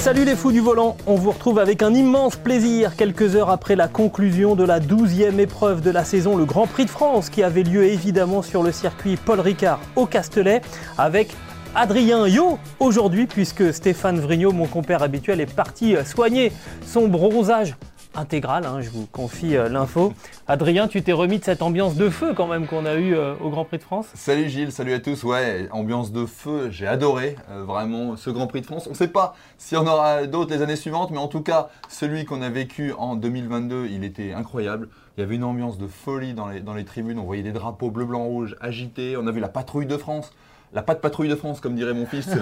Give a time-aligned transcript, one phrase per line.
[0.00, 3.76] Salut les fous du volant, on vous retrouve avec un immense plaisir quelques heures après
[3.76, 7.42] la conclusion de la douzième épreuve de la saison, le Grand Prix de France, qui
[7.42, 10.62] avait lieu évidemment sur le circuit Paul Ricard au Castellet,
[10.96, 11.36] avec
[11.74, 16.50] Adrien Yo aujourd'hui, puisque Stéphane Vrignot, mon compère habituel, est parti soigner
[16.86, 17.76] son bronzage
[18.14, 20.12] intégral, hein, je vous confie euh, l'info.
[20.48, 23.34] Adrien, tu t'es remis de cette ambiance de feu quand même qu'on a eu euh,
[23.40, 25.22] au Grand Prix de France Salut Gilles, salut à tous.
[25.24, 28.86] Ouais, ambiance de feu, j'ai adoré euh, vraiment ce Grand Prix de France.
[28.86, 31.42] On ne sait pas s'il y en aura d'autres les années suivantes, mais en tout
[31.42, 34.88] cas, celui qu'on a vécu en 2022, il était incroyable.
[35.16, 37.18] Il y avait une ambiance de folie dans les, dans les tribunes.
[37.18, 39.16] On voyait des drapeaux bleu, blanc, rouge agités.
[39.16, 40.32] On a vu la patrouille de France,
[40.72, 42.28] la patte patrouille de France, comme dirait mon fils,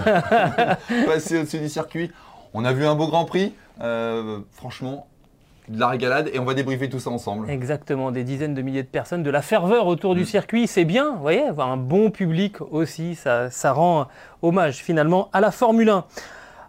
[1.05, 2.11] passer au-dessus du circuit.
[2.53, 3.53] On a vu un beau Grand Prix.
[3.81, 5.07] Euh, franchement,
[5.69, 7.49] de la régalade et on va débriefer tout ça ensemble.
[7.49, 11.13] Exactement, des dizaines de milliers de personnes, de la ferveur autour du circuit, c'est bien,
[11.13, 14.07] vous voyez, avoir un bon public aussi, ça, ça rend
[14.41, 16.05] hommage finalement à la Formule 1.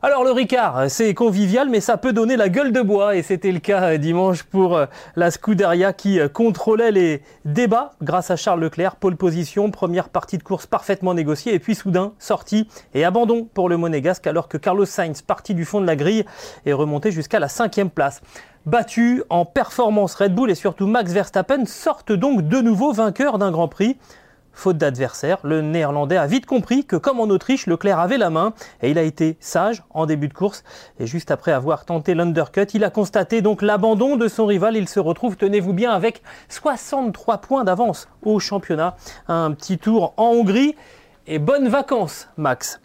[0.03, 3.53] Alors le Ricard, c'est convivial, mais ça peut donner la gueule de bois, et c'était
[3.53, 8.37] le cas euh, dimanche pour euh, la Scuderia qui euh, contrôlait les débats grâce à
[8.37, 8.97] Charles Leclerc.
[8.97, 13.69] Pole position, première partie de course parfaitement négociée, et puis soudain, sortie et abandon pour
[13.69, 16.25] le Monégasque, alors que Carlos Sainz, parti du fond de la grille,
[16.65, 18.23] est remonté jusqu'à la cinquième place.
[18.67, 23.51] Battu en performance Red Bull et surtout Max Verstappen sortent donc de nouveau vainqueurs d'un
[23.51, 23.97] Grand Prix.
[24.53, 28.53] Faute d'adversaire, le néerlandais a vite compris que comme en Autriche, Leclerc avait la main
[28.83, 30.63] et il a été sage en début de course.
[30.99, 34.77] Et juste après avoir tenté l'undercut, il a constaté donc l'abandon de son rival.
[34.77, 38.97] Il se retrouve, tenez-vous bien, avec 63 points d'avance au championnat.
[39.29, 40.77] Un petit tour en Hongrie
[41.27, 42.81] et bonnes vacances, Max.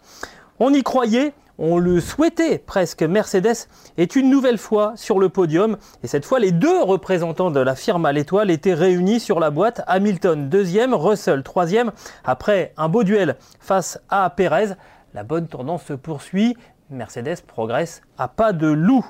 [0.58, 3.02] On y croyait, on le souhaitait presque.
[3.02, 5.76] Mercedes est une nouvelle fois sur le podium.
[6.02, 9.50] Et cette fois, les deux représentants de la firme à l'étoile étaient réunis sur la
[9.50, 9.82] boîte.
[9.86, 11.92] Hamilton deuxième, Russell troisième.
[12.24, 14.74] Après un beau duel face à Perez,
[15.14, 16.56] la bonne tendance se poursuit.
[16.90, 19.04] Mercedes progresse à pas de loup.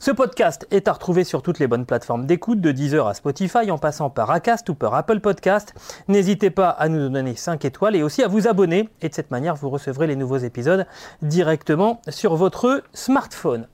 [0.00, 3.70] Ce podcast est à retrouver sur toutes les bonnes plateformes d'écoute, de Deezer à Spotify,
[3.70, 5.74] en passant par Acast ou par Apple Podcast.
[6.08, 8.88] N'hésitez pas à nous donner 5 étoiles et aussi à vous abonner.
[9.00, 10.86] Et de cette manière, vous recevrez les nouveaux épisodes
[11.22, 13.68] directement sur votre smartphone.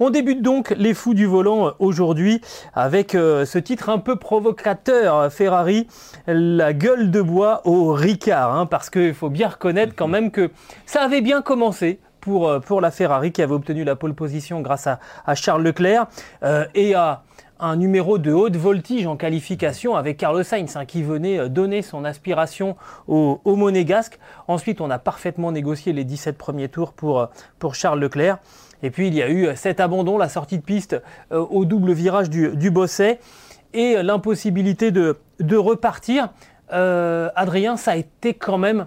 [0.00, 2.40] On débute donc les fous du volant aujourd'hui
[2.74, 5.86] avec euh, ce titre un peu provocateur, Ferrari,
[6.26, 10.50] la gueule de bois au Ricard, hein, parce qu'il faut bien reconnaître quand même que
[10.86, 14.62] ça avait bien commencé pour, euh, pour la Ferrari qui avait obtenu la pole position
[14.62, 16.06] grâce à, Charles Leclerc
[16.42, 17.22] euh, et à
[17.60, 21.82] un numéro de haute voltige en qualification avec Carlos Sainz hein, qui venait euh, donner
[21.82, 24.18] son aspiration au, Monégasque.
[24.48, 27.28] Ensuite, on a parfaitement négocié les 17 premiers tours pour,
[27.74, 28.38] Charles Leclerc.
[28.82, 31.00] Et puis, il y a eu cet abandon, la sortie de piste
[31.30, 33.20] au double virage du, Bosset
[33.74, 35.16] et l'impossibilité de,
[35.56, 36.30] repartir.
[36.68, 38.86] Adrien, ça a été quand même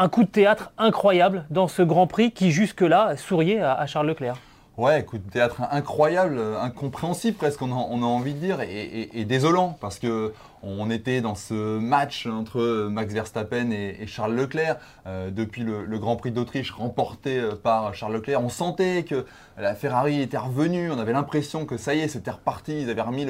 [0.00, 4.36] un coup de théâtre incroyable dans ce Grand Prix qui jusque-là souriait à, Charles Leclerc.
[4.76, 9.76] Ouais, coup de théâtre incroyable, incompréhensible presque, on a, a envie de dire, et, désolant,
[9.80, 10.32] parce que
[10.62, 14.76] on était dans ce match entre Max Verstappen et, Charles Leclerc,
[15.06, 18.42] euh, depuis le, Grand Prix d'Autriche remporté euh, par Charles Leclerc.
[18.42, 19.26] On sentait que
[19.58, 23.02] la Ferrari était revenue, on avait l'impression que ça y est, c'était reparti, ils avaient
[23.02, 23.26] remis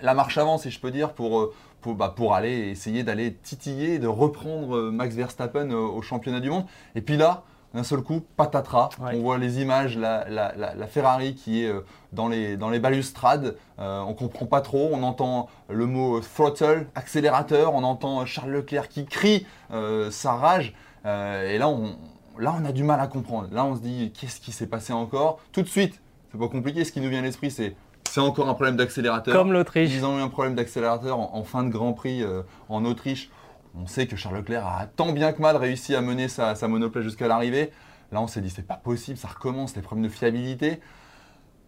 [0.00, 3.98] la marche avant, si je peux dire, pour, pour, bah, pour aller essayer d'aller titiller,
[3.98, 6.64] de reprendre Max Verstappen au championnat du monde.
[6.96, 7.44] Et puis là,
[7.74, 8.90] d'un seul coup, patatras.
[9.00, 9.12] Ouais.
[9.14, 11.72] On voit les images, la, la, la, la, Ferrari qui est
[12.12, 13.56] dans les, dans les balustrades.
[13.78, 14.90] Euh, on ne comprend pas trop.
[14.92, 17.74] On entend le mot throttle, accélérateur.
[17.74, 20.74] On entend Charles Leclerc qui crie euh, sa rage.
[21.06, 21.96] Euh, et là on,
[22.38, 23.48] là, on a du mal à comprendre.
[23.52, 25.40] Là, on se dit, qu'est-ce qui s'est passé encore?
[25.52, 26.00] Tout de suite,
[26.32, 26.84] c'est pas compliqué.
[26.84, 27.74] Ce qui nous vient à l'esprit, c'est
[28.08, 29.34] c'est encore un problème d'accélérateur.
[29.34, 29.92] Comme l'Autriche.
[29.92, 32.24] Ils ont eu un problème d'accélérateur en, en, fin de Grand Prix
[32.70, 33.28] en Autriche.
[33.74, 36.68] On sait que Charles Leclerc a tant bien que mal réussi à mener sa, sa
[36.68, 37.70] monoplace jusqu'à l'arrivée.
[38.12, 40.80] Là, on s'est dit, c'est pas possible, ça recommence, les problèmes de fiabilité.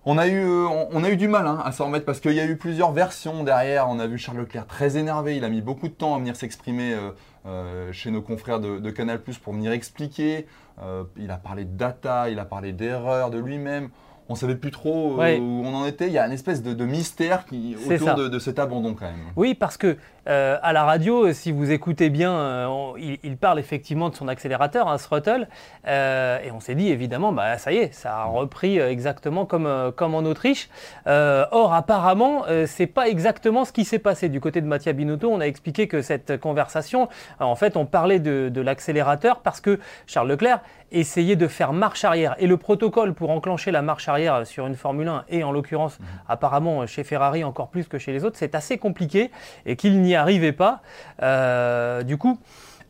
[0.06, 2.32] On a eu, on, on a eu du mal hein, à s'en remettre parce qu'il
[2.32, 3.88] y a eu plusieurs versions derrière.
[3.88, 5.36] On a vu Charles Leclerc très énervé.
[5.36, 7.10] Il a mis beaucoup de temps à venir s'exprimer euh,
[7.44, 10.46] euh, chez nos confrères de, de, Canal pour venir expliquer.
[10.80, 13.90] Euh, il a parlé de data, il a parlé d'erreurs de lui-même
[14.30, 15.38] on savait plus trop ouais.
[15.38, 16.06] où on en était.
[16.06, 19.06] Il y a une espèce de, de mystère qui, autour de, de, cet abandon quand
[19.06, 19.18] même.
[19.34, 19.96] Oui, parce que
[20.28, 24.88] euh, à la radio, si vous écoutez bien, euh, il, parle effectivement de son accélérateur,
[24.88, 25.48] un throttle,
[25.86, 29.92] euh, et on s'est dit évidemment, bah ça y est, ça a repris exactement comme,
[29.96, 30.68] comme en Autriche.
[31.06, 35.30] or, apparemment, c'est pas exactement ce qui s'est passé du côté de Mattia Binotto.
[35.30, 37.08] On a expliqué que cette conversation,
[37.38, 40.60] en fait, on parlait de, de l'accélérateur parce que Charles Leclerc
[40.92, 42.34] essayait de faire marche arrière.
[42.38, 45.98] Et le protocole pour enclencher la marche arrière sur une Formule 1, et en l'occurrence,
[45.98, 46.04] mmh.
[46.28, 49.30] apparemment chez Ferrari encore plus que chez les autres, c'est assez compliqué
[49.66, 50.80] et qu'il n'y arrivait pas.
[51.22, 52.38] Euh, du coup,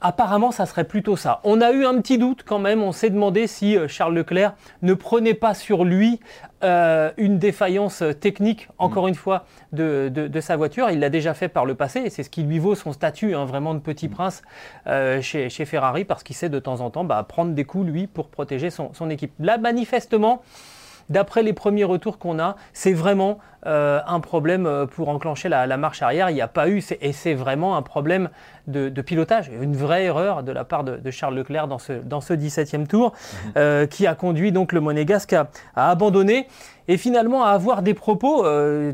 [0.02, 1.40] Apparemment, ça serait plutôt ça.
[1.44, 2.82] On a eu un petit doute quand même.
[2.82, 6.20] On s'est demandé si euh, Charles Leclerc ne prenait pas sur lui
[6.64, 9.08] euh, une défaillance technique, encore mm.
[9.08, 10.88] une fois, de, sa voiture.
[10.88, 13.34] Il l'a déjà fait par le passé et c'est ce qui lui vaut son statut
[13.34, 14.12] hein, vraiment de petit mm.
[14.12, 14.42] prince
[15.20, 18.28] chez, Ferrari parce qu'il sait de temps en temps bah, prendre des coups, lui, pour
[18.28, 19.34] protéger son, son équipe.
[19.38, 20.40] Là, manifestement,
[21.10, 25.76] d'après les premiers retours qu'on a, c'est vraiment euh, un problème euh, pour enclencher la,
[25.76, 26.30] marche arrière.
[26.30, 28.30] Il n'y a pas eu, et c'est vraiment un problème
[28.66, 32.32] de, pilotage, une vraie erreur de la part de, Charles Leclerc dans ce, dans ce
[32.32, 33.52] 17e tour, mhm.
[33.56, 36.46] euh, qui a conduit donc le Monégasque à, abandonner
[36.86, 38.44] et finalement à avoir des propos,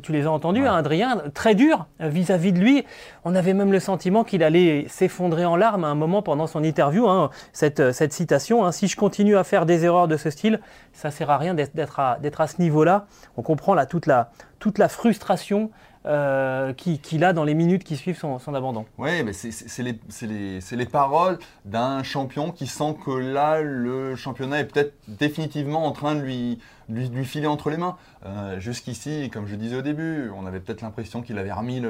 [0.02, 2.84] tu les as entendus, hein, Adrien, très durs vis-à-vis de lui.
[3.24, 6.62] On avait même le sentiment qu'il allait s'effondrer en larmes à un moment pendant son
[6.62, 8.66] interview, hein, cette, cette, citation.
[8.66, 8.72] Hein.
[8.72, 10.60] si je continue à faire des erreurs de ce style,
[10.92, 13.06] ça sert à rien d'être à, à, ce niveau-là.
[13.38, 15.70] On comprend là toute la, toute la frustration
[16.06, 18.86] euh, qu'il a dans les minutes qui suivent son, abandon.
[18.96, 24.60] Oui, mais c'est les, les, les, paroles d'un champion qui sent que là, le championnat
[24.60, 27.96] est peut-être définitivement en train de lui, lui, filer entre les mains.
[28.24, 31.82] Euh, jusqu'ici, comme je disais au début, on avait peut-être l'impression qu'il avait remis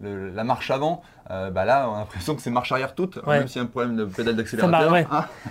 [0.00, 1.02] la marche avant.
[1.30, 3.62] Euh, bah là, on a l'impression que c'est marche arrière toute, même s'il y a
[3.64, 4.90] un problème de pédale d'accélérateur.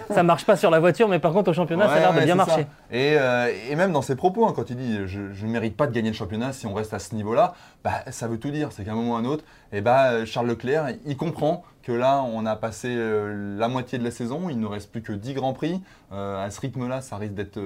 [0.08, 0.24] Ça, ne hein.
[0.24, 2.36] marche pas sur la voiture, mais par contre au championnat, ça a l'air de bien
[2.36, 2.68] marcher.
[2.94, 5.92] Euh, et, même dans ses propos, hein, quand il dit je ne mérite pas de
[5.92, 8.70] gagner le championnat si on reste à ce niveau-là, bah, ça veut tout dire.
[8.72, 11.64] C'est qu'à un moment ou à un autre, et eh bah, Charles Leclerc, il comprend
[11.84, 15.14] que là, on a passé la moitié de la saison, il ne reste plus que
[15.14, 15.82] 10 grands prix.
[16.12, 17.60] à ce rythme-là, ça risque d'être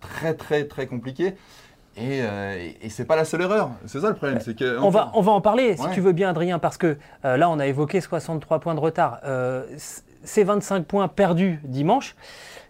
[0.00, 1.34] très très très compliqué.
[1.96, 3.70] Et, euh, et c'est pas la seule erreur.
[3.86, 4.40] C'est ça le problème.
[4.40, 6.96] C'est que, on, va, on va en parler, si tu veux bien, Adrien, parce que
[7.24, 9.20] euh, là, on a évoqué 63 points de retard.
[9.24, 9.64] Euh,
[10.24, 12.16] ces 25 points perdus dimanche,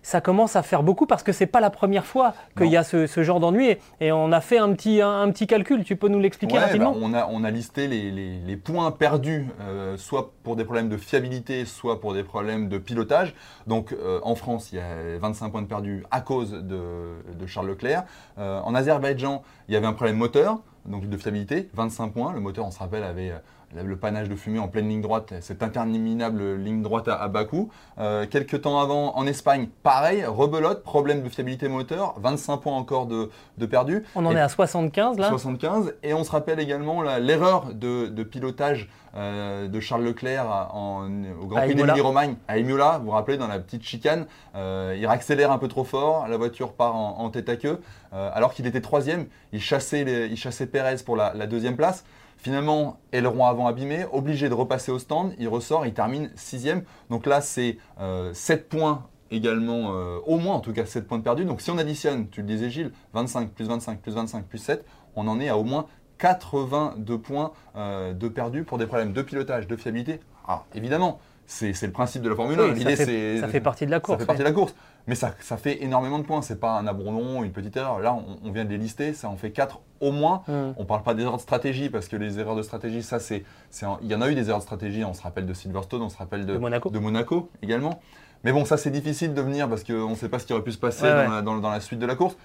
[0.04, 2.84] ça commence à faire beaucoup parce que c'est pas la première fois qu'il y a
[2.84, 3.76] ce, genre d'ennui.
[4.00, 5.82] Et on a fait un petit, un, petit calcul.
[5.82, 9.96] Tu peux nous l'expliquer rapidement bah, on, a, on a listé les, points perdus, euh,
[9.96, 13.34] soit pour des problèmes de fiabilité, soit pour des problèmes de pilotage.
[13.66, 17.68] Donc euh, en France, il y a 25 points de perdus à cause de, Charles
[17.68, 18.04] Leclerc.
[18.38, 22.32] Euh, en Azerbaïdjan, il y avait un problème moteur, donc de fiabilité, 25 points.
[22.34, 23.32] Le moteur, on se rappelle, avait
[23.82, 27.70] le panache de fumée en pleine ligne droite, cette interminable ligne droite à, bas coût.
[27.98, 33.06] Euh, quelques temps avant, en Espagne, pareil, rebelote, problème de fiabilité moteur, 25 points encore
[33.06, 34.04] de, de perdu.
[34.14, 35.28] On en est à 75 là?
[35.28, 41.60] 75, et on se rappelle également l'erreur de, pilotage euh, de Charles Leclerc au Grand
[41.60, 45.58] Prix d'Emilie-Romagne à Imola, vous vous rappelez, dans la petite chicane, euh, il accélère un
[45.58, 47.80] peu trop fort, la voiture part en, tête à queue,
[48.12, 52.04] alors qu'il était troisième, il chassait, il chassait Pérez pour la deuxième place.
[52.44, 56.82] Finalement, aileron avant abîmé, obligé de repasser au stand, il ressort, il termine sixième.
[57.08, 57.78] Donc là, c'est
[58.34, 61.46] 7 euh, points également, euh, au moins en tout cas 7 points de perdu.
[61.46, 64.84] Donc si on additionne, tu le disais Gilles, 25 plus 25 plus 25 plus 7,
[65.16, 65.86] on en est à au moins
[66.18, 70.20] 82 points euh, de perdu pour des problèmes de pilotage, de fiabilité.
[70.46, 72.72] Alors évidemment, c'est le principe de la Formule 1.
[72.74, 73.40] L'idée, c'est.
[73.40, 74.18] Ça fait partie de la course.
[74.18, 74.74] Ça fait partie de la course.
[75.06, 76.42] Mais ça, ça fait énormément de points.
[76.42, 78.00] C'est pas un abandon, une petite erreur.
[78.00, 79.12] Là, on, vient de les lister.
[79.12, 80.42] Ça en fait 4 au moins.
[80.46, 80.52] Mm.
[80.76, 83.44] On ne parle pas d'erreurs de stratégie parce que les erreurs de stratégie, ça, c'est.
[84.02, 85.04] Il y en a eu des erreurs de stratégie.
[85.04, 86.90] On se rappelle de Silverstone, on se rappelle de, Monaco.
[86.90, 88.00] de Monaco également.
[88.44, 90.62] Mais bon, ça, c'est difficile de venir parce qu'on ne sait pas ce qui aurait
[90.62, 91.06] pu se passer
[91.42, 92.36] dans, dans la suite de la course.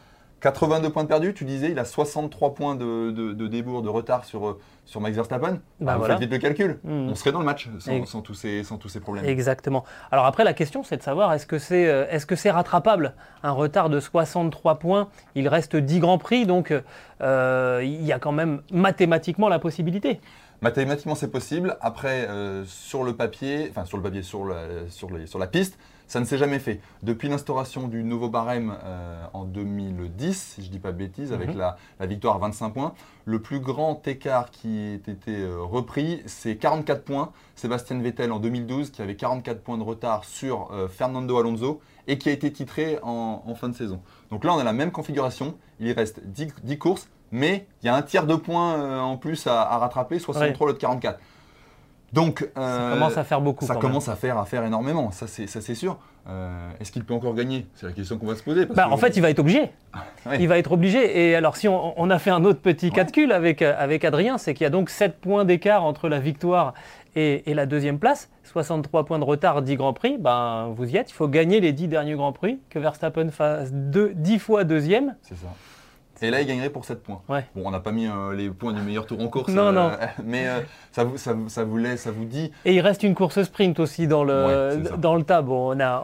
[0.41, 4.23] 82 points de perdu, tu disais, il a 63 points de, de, débours, de retard
[4.23, 5.59] sur, euh, sur Max Verstappen.
[5.81, 6.15] Bah, voilà.
[6.15, 6.79] vite le calcul.
[6.83, 7.09] Hmm.
[7.09, 7.69] On serait dans le match
[8.05, 9.25] sans, tous ces, sans, tous ces, problèmes.
[9.25, 9.83] Exactement.
[10.11, 13.13] Alors après, la question, c'est de savoir est-ce que c'est euh, est -ce c'est rattrapable
[13.43, 16.73] Un retard de 63 points, il reste 10 grands prix, donc
[17.21, 20.21] euh, il y a quand même mathématiquement la possibilité.
[20.61, 21.77] Mathématiquement, c'est possible.
[21.79, 22.27] Après,
[22.65, 25.77] sur le papier, enfin sur le papier, sur la, sur, sur la piste,
[26.09, 26.81] ça ne s'est jamais fait.
[27.03, 31.31] Depuis l'instauration du nouveau barème euh, en 2010, si je ne dis pas de bêtises,
[31.31, 31.59] avec mhm.
[31.99, 36.55] la, victoire à 25 points, le plus grand écart qui ait été euh, repris, c'est
[36.55, 37.31] 44 points.
[37.55, 42.17] Sébastien Vettel en 2012, qui avait 44 points de retard sur euh, Fernando Alonso et
[42.17, 44.01] qui a été titré en, fin de saison.
[44.31, 45.55] Donc là, on a la même configuration.
[45.79, 49.77] Il reste 10, courses, mais il y a un tiers de points en plus à,
[49.77, 51.19] rattraper, 63 au lieu de 44.
[52.13, 53.65] Donc, ça euh, commence à faire beaucoup.
[53.65, 55.97] Ça commence à faire, à faire énormément, ça c'est sûr.
[56.27, 57.65] Euh, est-ce qu'il peut encore gagner?
[57.73, 58.65] C'est la question qu'on va se poser.
[58.65, 59.71] Bah, en fait, il va être obligé.
[60.39, 61.29] Il va être obligé.
[61.29, 64.63] Et alors, si on, a fait un autre petit calcul avec, avec Adrien, c'est qu'il
[64.63, 66.75] y a donc 7 points d'écart entre la victoire
[67.15, 68.29] et, la deuxième place.
[68.43, 71.09] 63 points de retard, 10 Grands Prix, ben, vous y êtes.
[71.09, 75.15] Il faut gagner les 10 derniers Grands Prix, que Verstappen fasse 10 fois deuxième.
[75.21, 75.47] C'est ça.
[76.21, 77.21] Et là, il gagnerait pour 7 points.
[77.29, 77.45] Ouais.
[77.55, 79.51] Bon, on n'a pas mis euh, les points du meilleur tour en course.
[79.51, 79.91] Non, non.
[80.23, 80.47] mais
[80.91, 82.51] ça, vous, ça, ça, vous laisse, ça vous dit.
[82.65, 85.41] Et il reste une course sprint aussi dans le, dans le tas.
[85.41, 86.03] on a...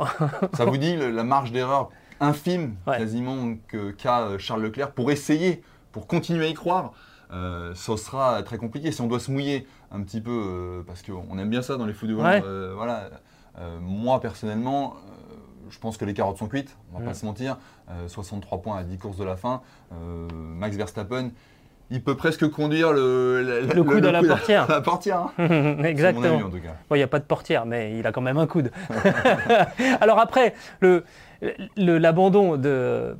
[0.53, 3.55] ça vous dit la marge d'erreur infime, quasiment,
[3.97, 6.93] qu'a Charles Leclerc pour essayer, pour continuer à y croire.
[7.31, 8.91] Euh, ça sera très compliqué.
[8.91, 11.85] Si on doit se mouiller un petit peu, euh, parce qu'on aime bien ça dans
[11.85, 13.09] les fous de volant, euh, voilà.
[13.81, 14.95] moi personnellement,
[15.69, 17.57] je pense que les carottes sont cuites, on va pas se mentir.
[18.07, 19.61] 63 points à 10 courses de la fin.
[19.91, 21.31] Max Verstappen,
[21.91, 24.65] il peut presque conduire le, le, coude à la portière.
[24.69, 25.29] la portière.
[25.37, 25.77] Hein.
[25.83, 26.49] Exactement.
[26.91, 28.71] Il n'y a pas de portière, mais il a quand même un coude.
[30.01, 31.03] Alors après, le,
[31.77, 33.15] l'abandon de,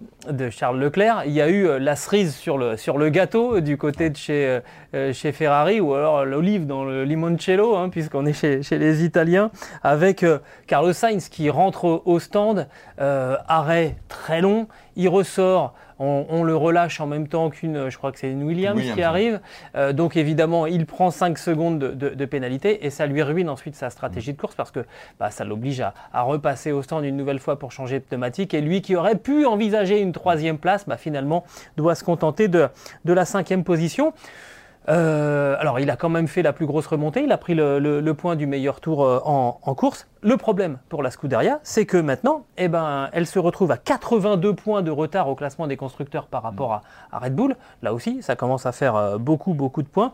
[0.52, 3.78] Charles Leclerc, il y a eu euh, la cerise sur le, sur le gâteau du
[3.78, 4.60] côté de chez, euh,
[4.94, 9.04] euh, chez Ferrari, ou alors l'olive dans le limoncello, hein, puisqu'on est chez, chez, les
[9.04, 9.52] Italiens,
[9.84, 10.26] avec
[10.68, 12.68] Carlos Sainz qui rentre au stand,
[12.98, 18.20] arrêt très long, il ressort on, le relâche en même temps qu'une, je crois que
[18.20, 19.40] c'est une Williams, qui arrive.
[19.75, 23.90] Euh, donc évidemment, il prend 5 secondes de, pénalité et ça lui ruine ensuite sa
[23.90, 24.86] stratégie de course parce que
[25.20, 28.54] bah, ça l'oblige à, repasser au stand une nouvelle fois pour changer de pneumatique.
[28.54, 31.46] Et lui qui aurait pu envisager une troisième place, bah, finalement
[31.78, 32.68] doit se contenter de,
[33.06, 34.14] de la cinquième position.
[34.88, 37.24] Euh, alors, il a quand même fait la plus grosse remontée.
[37.24, 40.08] Il a pris le, point du meilleur tour euh, en, course.
[40.22, 44.54] Le problème pour la Scuderia, c'est que maintenant, eh ben, elle se retrouve à 82
[44.54, 47.56] points de retard au classement des constructeurs par rapport à, Red Bull.
[47.82, 50.13] Là aussi, ça commence à faire euh, beaucoup, beaucoup de points.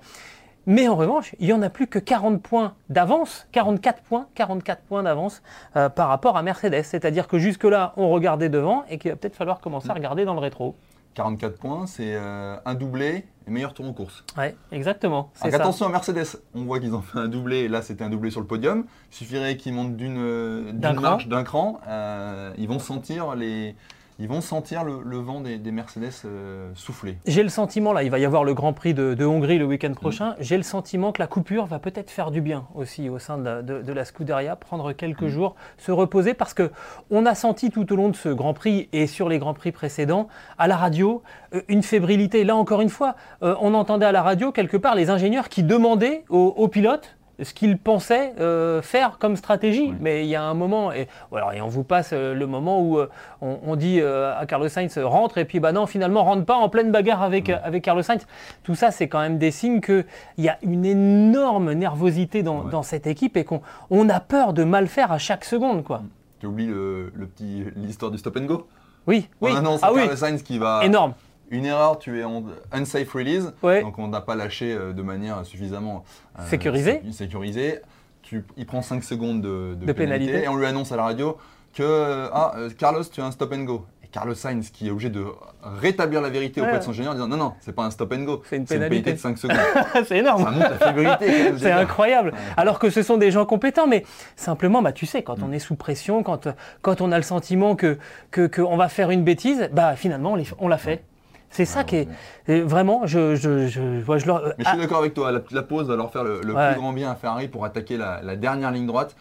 [0.68, 4.82] Mais en revanche, il n'y en a plus que 40 points d'avance, 44 points, 44
[4.84, 5.42] points d'avance
[5.74, 6.84] par rapport à Mercedes.
[6.84, 10.36] C'est-à-dire que jusque-là, on regardait devant et qu'il va peut-être falloir commencer à regarder dans
[10.36, 10.76] le rétro.
[11.14, 14.24] 44 points, c'est euh, un doublé et meilleur tour en course.
[14.38, 15.32] Oui, exactement.
[15.42, 18.32] attention à Mercedes, on voit qu'ils ont fait un doublé, et là c'était un doublé
[18.32, 18.86] sur le podium.
[19.12, 23.76] Il suffirait qu'ils montent d'une euh, marche, d'un cran, euh, ils vont sentir les,
[24.20, 27.18] ils vont sentir le, vent des, Mercedes euh, souffler.
[27.26, 29.94] J'ai le sentiment, là, il va y avoir le Grand Prix de, Hongrie le week-end
[29.94, 30.32] prochain.
[30.32, 30.36] Mm.
[30.40, 33.92] J'ai le sentiment que la coupure va peut-être faire du bien aussi au sein de,
[33.92, 35.30] la Scuderia, prendre quelques mm.
[35.30, 36.72] jours, se reposer, parce que
[37.10, 39.72] on a senti tout au long de ce Grand Prix et sur les Grands Prix
[39.72, 40.28] précédents,
[40.58, 42.44] à la radio, euh, une fébrilité.
[42.44, 45.64] Là, encore une fois, euh, on entendait à la radio, quelque part, les ingénieurs qui
[45.64, 49.94] demandaient aux pilotes ce qu'il pensait euh, faire comme stratégie.
[50.00, 51.08] Mais il y a un moment, et,
[51.54, 53.10] et on vous passe euh, le moment où euh,
[53.42, 56.92] on, dit à Carlos Sainz rentre, et puis bah non, finalement, rentre pas en pleine
[56.92, 58.26] bagarre avec, avec Carlos Sainz.
[58.64, 60.06] Tout ça, c'est quand même des signes qu'il
[60.38, 64.88] y a une énorme nervosité dans, cette équipe et qu'on on a peur de mal
[64.88, 65.84] faire à chaque seconde.
[65.84, 66.02] quoi.
[66.40, 68.68] Tu oublies le, petit, l'histoire du stop and go?
[69.08, 69.52] Oui, oui.
[69.56, 70.82] ah, Carlos Sainz qui va.
[70.84, 71.14] Énorme
[71.52, 75.46] une erreur, tu es en unsafe release, donc on n'a pas lâché euh, de manière
[75.46, 76.04] suffisamment
[76.40, 77.82] euh, sécurisée.
[78.24, 81.38] Tu, il prend 5 secondes de, pénalité, et on lui annonce à la radio
[81.74, 83.86] que ah, euh, Carlos, tu as un stop and go.
[84.04, 85.26] Et Carlos Sainz qui est obligé de
[85.64, 88.14] rétablir la vérité auprès de son ingénieur en disant non, non, c'est pas un stop
[88.14, 89.58] and go, c'est une, pénalité de 5 secondes.
[90.06, 90.44] c'est énorme.
[90.44, 91.54] Ça montre la fébrilité.
[91.58, 92.34] c'est incroyable.
[92.56, 94.06] Alors que ce sont des gens compétents, mais
[94.38, 95.44] simplement, bah, tu sais, quand mm.
[95.44, 96.48] on est sous pression, quand,
[96.82, 97.98] quand on a le sentiment que
[98.32, 101.04] qu'on va faire une bêtise, bah, finalement, on l'a fait.
[101.52, 102.08] C'est ça qui
[102.48, 105.32] est vraiment, je, je, je, je, je leur, Mais je suis d'accord avec toi.
[105.32, 108.72] La, pause va leur faire le, plus grand bien à Ferrari pour attaquer la, dernière
[108.72, 109.16] ligne droite.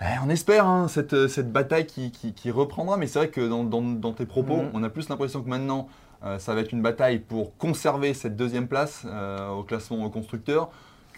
[0.00, 3.62] Eh, on espère hein, cette, cette, bataille qui, qui, reprendra, mais c'est vrai que dans,
[3.62, 4.70] dans, tes propos, mm.
[4.74, 5.88] on a plus l'impression que maintenant,
[6.24, 10.70] euh, ça va être une bataille pour conserver cette deuxième place euh, au classement constructeur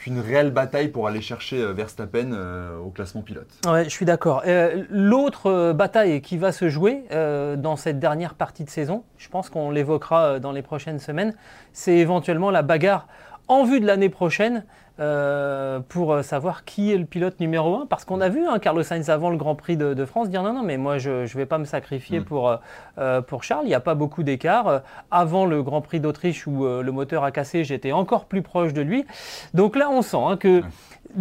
[0.07, 3.49] qu'une réelle bataille pour aller chercher euh, Verstappen euh, au classement pilote.
[3.65, 4.43] Je suis d'accord.
[4.47, 9.51] Euh, l'autre bataille qui va se jouer dans cette dernière partie de saison, je pense
[9.51, 11.35] qu'on l'évoquera dans les prochaines semaines,
[11.73, 13.09] c'est éventuellement la bagarre
[13.49, 14.65] en vue de l'année prochaine
[14.99, 18.83] euh, pour savoir qui est le pilote numéro 1 Parce qu'on a vu hein, Carlos
[18.83, 21.47] Sainz avant le Grand Prix de, France dire non, non, mais moi je ne vais
[21.47, 22.25] pas me sacrifier mm.
[22.25, 22.57] pour, euh,
[22.99, 23.65] euh, pour Charles.
[23.65, 24.83] Il n'y a pas beaucoup d'écart.
[25.11, 28.81] Avant le Grand Prix d'Autriche où le moteur a cassé, j'étais encore plus proche de
[28.81, 29.05] lui.
[29.55, 30.63] Donc là, on sent hein, que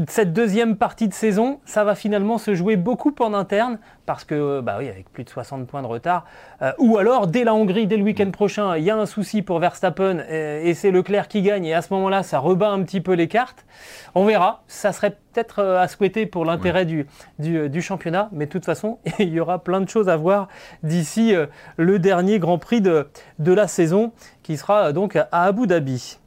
[0.07, 4.61] cette deuxième partie de saison, ça va finalement se jouer beaucoup en interne parce que,
[4.61, 6.25] bah oui, avec plus de 60 points de retard,
[6.61, 9.41] euh, ou alors dès la Hongrie, dès le week-end prochain, il y a un souci
[9.41, 13.01] pour Verstappen et, c'est Leclerc qui gagne et à ce moment-là, ça rebat un petit
[13.01, 13.64] peu les cartes.
[14.13, 17.07] On verra, ça serait peut-être euh, à souhaiter pour l'intérêt du,
[17.39, 20.47] du, championnat, mais de toute façon, il y aura plein de choses à voir
[20.83, 23.07] d'ici euh, le dernier Grand Prix de,
[23.39, 24.11] de la saison
[24.43, 26.17] qui sera donc à Abu Dhabi.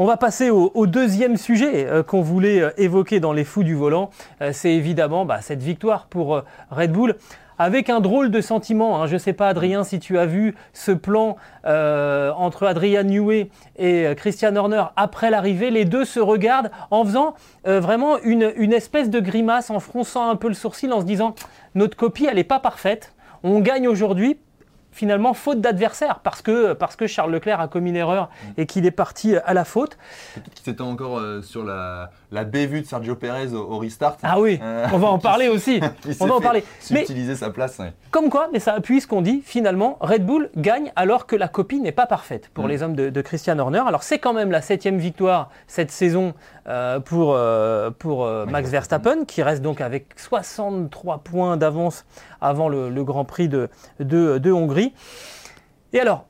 [0.00, 3.74] On va passer au, deuxième sujet euh, qu'on voulait euh, évoquer dans les fous du
[3.74, 4.10] volant.
[4.40, 7.16] Euh, c'est évidemment bah, cette victoire pour Red Bull
[7.58, 9.02] avec un drôle de sentiment.
[9.02, 9.06] Hein.
[9.06, 14.06] Je ne sais pas, Adrien, si tu as vu ce plan entre Adrien Newey et
[14.16, 15.70] Christian Horner après l'arrivée.
[15.70, 17.34] Les deux se regardent en faisant
[17.64, 21.34] vraiment une, une, espèce de grimace, en fronçant un peu le sourcil, en se disant
[21.74, 23.14] notre copie, elle n'est pas parfaite.
[23.42, 24.38] On gagne aujourd'hui
[24.98, 28.84] finalement faute d'adversaire parce que, parce que Charles Leclerc a commis une erreur et qu'il
[28.84, 29.96] est parti à la faute.
[30.34, 34.16] Peut-être qu'il était encore euh, sur la, la bévue de Sergio Perez au, restart.
[34.22, 35.80] Ah oui, euh, on va en parler aussi.
[36.20, 36.62] on va en parler.
[36.90, 37.80] Mais utiliser sa place.
[38.10, 39.42] Comme quoi, mais ça appuie ce qu'on dit.
[39.44, 42.68] Finalement, Red Bull gagne alors que la copie n'est pas parfaite pour mm.
[42.68, 43.82] les hommes de, Christian Horner.
[43.86, 46.34] Alors c'est quand même la septième victoire cette saison
[46.68, 47.38] euh, pour,
[47.98, 52.04] pour Max Verstappen, qui reste donc avec 63 points d'avance
[52.40, 53.68] avant le, Grand Prix de,
[53.98, 54.92] de Hongrie.
[55.92, 56.27] Et alors,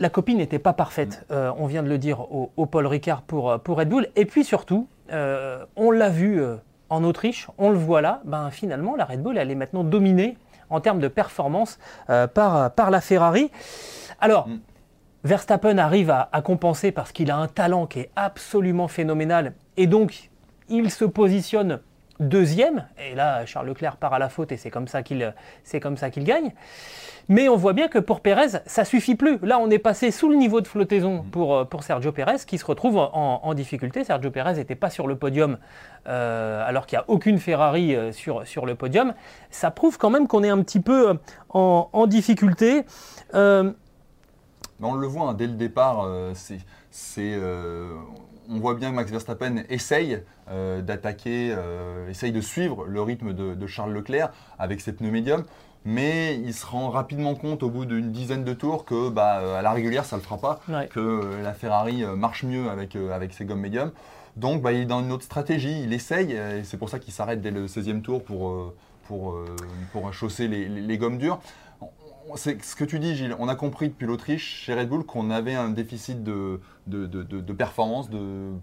[0.00, 1.32] la copie n'était pas parfaite, mm.
[1.32, 4.08] euh, on vient de le dire au, Paul Ricard pour, euh, pour, Red Bull.
[4.16, 6.42] Et puis surtout, euh, on l'a vu
[6.88, 10.36] en Autriche, on le voit là, ben, finalement la Red Bull elle est maintenant dominée
[10.70, 13.50] en termes de performance par, par la Ferrari.
[14.20, 14.60] Alors, mm.
[15.22, 19.86] Verstappen arrive à, à compenser parce qu'il a un talent qui est absolument phénoménal et
[19.86, 20.30] donc
[20.68, 21.80] il se positionne
[22.20, 22.86] deuxième.
[22.98, 25.34] Et là, Charles Leclerc part à la faute et c'est comme ça qu'il
[25.64, 26.52] qu'il gagne.
[27.30, 29.38] Mais on voit bien que pour Pérez, ça suffit plus.
[29.42, 32.58] Là, on est passé sous le niveau de flottaison pour, euh, pour Sergio Pérez, qui
[32.58, 34.02] se retrouve en, difficulté.
[34.02, 35.56] Sergio Pérez n'était pas sur le podium,
[36.08, 39.14] euh, alors qu'il n'y a aucune Ferrari euh, sur, sur le podium.
[39.50, 41.18] Ça prouve quand même qu'on est un petit peu
[41.50, 42.84] en, difficulté.
[43.32, 43.74] on
[44.80, 47.38] le voit hein, dès le départ, c'est
[48.50, 51.56] on voit bien que Max Verstappen essaye d'attaquer,
[52.08, 55.44] essaye de suivre le rythme de, de, Charles Leclerc avec ses pneus médiums
[55.84, 59.58] mais il se rend rapidement compte au bout d'une dizaine de tours que bah, euh,
[59.58, 62.68] à la régulière ça ne le fera pas, que euh, la Ferrari euh, marche mieux
[62.68, 63.92] avec, avec ses gommes médiums.
[64.36, 67.12] Donc bah, il est dans une autre stratégie, il essaye, et c'est pour ça qu'il
[67.12, 68.72] s'arrête dès le 16e tour pour,
[69.08, 69.36] pour,
[69.92, 71.40] pour chausser les, les, gommes dures
[72.36, 73.34] c'est ce que tu dis, Gilles.
[73.38, 78.08] On a compris depuis l'Autriche, chez Red Bull, qu'on avait un déficit de, de, performance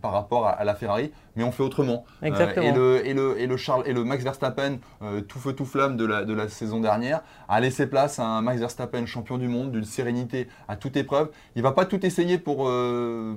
[0.02, 2.06] par rapport à, la Ferrari, mais on fait autrement.
[2.24, 5.54] Euh, et, le, et, le, et, le Charles, et le Max Verstappen, euh, tout feu
[5.54, 9.06] tout flamme de la, de la saison dernière, a laissé place à un Max Verstappen
[9.06, 11.30] champion du monde, d'une sérénité à toute épreuve.
[11.56, 13.36] Il va pas tout essayer pour euh,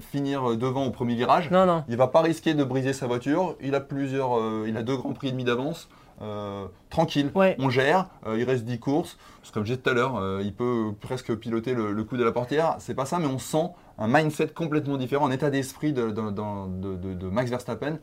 [0.00, 1.50] finir devant au premier virage.
[1.50, 1.84] Non, non.
[1.88, 3.56] Il va pas risquer de briser sa voiture.
[3.60, 5.88] Il a plusieurs, il a deux grands prix et demi d'avance.
[6.22, 9.18] Euh, tranquille, on gère, euh, il reste 10 courses.
[9.52, 12.32] Comme j'ai dit tout à l'heure, euh, il peut presque piloter le, coup de la
[12.32, 12.76] portière.
[12.78, 17.50] C'est pas ça, mais on sent un mindset complètement différent, un état d'esprit de, Max
[17.50, 17.98] Verstappen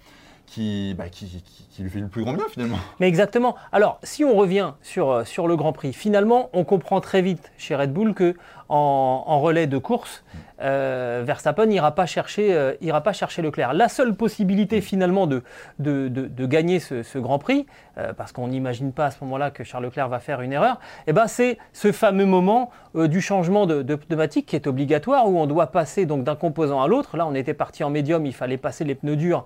[0.98, 2.78] bah, qui, qui, lui fait le plus grand bien finalement.
[3.00, 3.56] Mais exactement.
[3.72, 7.76] Alors, si on revient sur, sur le Grand Prix, finalement, on comprend très vite chez
[7.76, 8.36] Red Bull que
[8.72, 10.24] en, relais de course,
[10.62, 13.74] euh, Verstappen n'ira pas, chercher, euh, pas chercher Leclerc.
[13.74, 15.44] La seule possibilité finalement de,
[15.80, 17.66] de, de, gagner ce, Grand Prix,
[17.98, 20.80] euh, parce qu'on n'imagine pas à ce moment-là que Charles Leclerc va faire une erreur,
[21.08, 25.40] eh ben c'est ce fameux moment du changement de, de, pneumatique qui est obligatoire, où
[25.40, 27.18] on doit passer donc d'un composant à l'autre.
[27.18, 29.46] Là, on était parti en médium, il fallait passer les pneus durs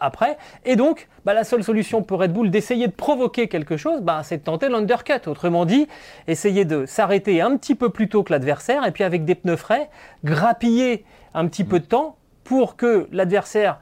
[0.00, 0.38] après.
[0.64, 4.22] Et donc, bah, la seule solution pour Red Bull d'essayer de provoquer quelque chose, bah,
[4.22, 5.26] c'est de tenter l'undercut.
[5.26, 5.86] Autrement dit,
[6.26, 9.56] essayer de s'arrêter un petit peu plus tôt que l'adversaire et puis avec des pneus
[9.56, 9.90] frais,
[10.24, 13.80] grappiller un petit peu de temps pour que l'adversaire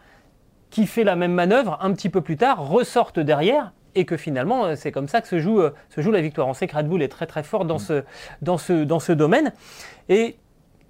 [0.70, 4.64] qui fait la même manœuvre un petit peu plus tard ressorte derrière et que finalement
[4.64, 6.48] euh, c'est comme ça que se joue, euh, se joue la victoire.
[6.48, 8.04] On sait que Red Bull est très très fort dans ce,
[8.42, 9.52] dans ce, dans ce domaine.
[10.08, 10.36] Et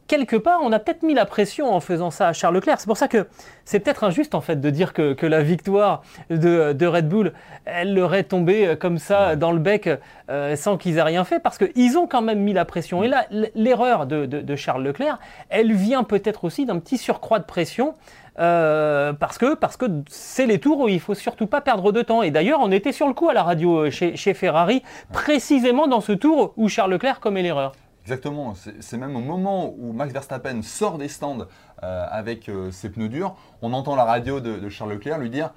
[0.07, 2.81] quelque part, on a peut-être mis la pression en faisant ça à Charles Leclerc.
[2.81, 3.27] C'est pour ça que
[3.65, 7.33] c'est peut-être injuste en fait de dire que, la victoire de, Red Bull,
[7.65, 9.89] elle leur est tombée euh, comme ça dans le bec
[10.31, 13.03] euh, sans qu'ils aient rien fait, parce qu'ils ont quand même mis la pression.
[13.03, 17.95] Et là, l'erreur de, Charles Leclerc, elle vient peut-être aussi d'un petit surcroît de pression.
[18.39, 22.03] Euh, parce que parce que c'est les tours où il faut surtout pas perdre de
[22.03, 22.23] temps.
[22.23, 26.03] Et d'ailleurs, on était sur le coup à la radio chez, chez Ferrari, précisément dans
[26.03, 27.73] ce tour où Charles Leclerc commet l'erreur.
[28.07, 31.49] Exactement, c'est même au moment où Max Verstappen sort des stands
[31.83, 35.51] euh, avec euh, ses pneus durs, on entend la radio de, Charles Leclerc lui dire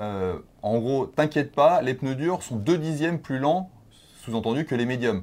[0.00, 3.70] euh, en gros, t'inquiète pas, les pneus durs sont deux dixièmes plus lents,
[4.24, 5.22] sous-entendu, que les médiums.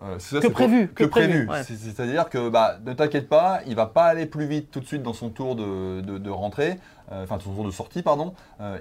[0.00, 1.48] Que, prévu, que, prévu.
[1.62, 5.02] C'est-à-dire que bah, ne t'inquiète pas, il va pas aller plus vite tout de suite
[5.02, 6.78] dans son tour de, de rentrée.
[7.12, 8.78] Euh, enfin son tour de sortie, pardon, euh,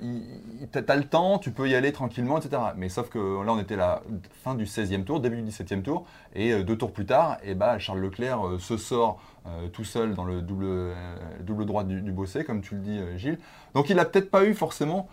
[0.72, 2.60] tu as le temps, tu peux y aller tranquillement, etc.
[2.76, 4.02] Mais sauf que là, on était à la
[4.44, 7.54] fin du 16e tour, début du 17e tour, et euh, deux tours plus tard, et
[7.54, 9.20] bah, Charles Leclerc se sort
[9.74, 10.66] tout seul dans le double,
[11.42, 13.38] double droit du, du bossé, comme tu le dis, Gilles.
[13.76, 15.08] Donc il n'a peut-être pas eu forcément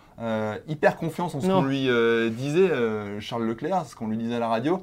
[0.67, 1.87] hyper confiance en ce qu'on lui
[2.31, 2.71] disait,
[3.19, 4.81] Charles Leclerc, ce qu'on lui disait à la radio.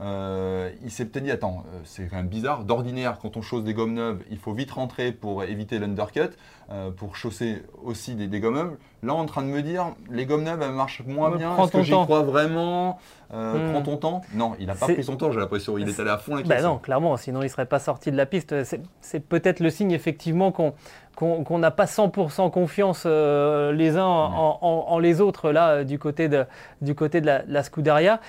[0.00, 2.64] Euh, il s'est peut-être dit attends, euh, c'est quand même bizarre.
[2.64, 6.30] D'ordinaire, quand on chausse des gommes neuves, il faut vite rentrer pour éviter l'undercut,
[6.70, 8.76] euh, pour chausser aussi des, gommes neuves.
[9.02, 11.56] Là, on est en train de me dire les gommes neuves elles marchent moins bien.
[11.56, 12.98] Est-ce que j'y crois vraiment
[13.32, 13.72] hmm.
[13.72, 14.20] Prends ton temps?
[14.34, 15.78] Non, il n'a pas pris son temps, j'ai l'impression.
[15.78, 18.12] Il est allé à fond la ben non, clairement, sinon il ne serait pas sorti
[18.12, 18.54] de la piste.
[19.00, 25.50] C'est peut-être le signe effectivement qu'on n'a pas 100% confiance les uns en, les autres
[25.50, 26.44] là du côté de,
[26.82, 28.20] du côté de la, la Scuderia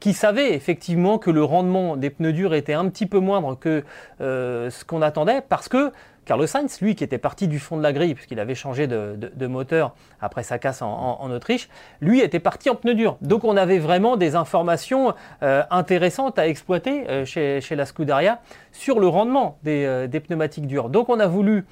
[0.00, 3.84] qui savait effectivement que le rendement des pneus durs était un petit peu moindre que
[4.20, 5.92] euh, ce qu'on attendait, parce que
[6.24, 9.46] Carlos Sainz, lui qui était parti du fond de la grille, puisqu'il avait changé de,
[9.46, 11.70] moteur après sa casse en, Autriche,
[12.02, 13.16] lui était parti en pneus durs.
[13.22, 18.40] Donc on avait vraiment des informations euh, intéressantes à exploiter euh, chez, la Scuderia
[18.72, 20.90] sur le rendement des, des, pneumatiques durs.
[20.90, 21.64] Donc on a voulu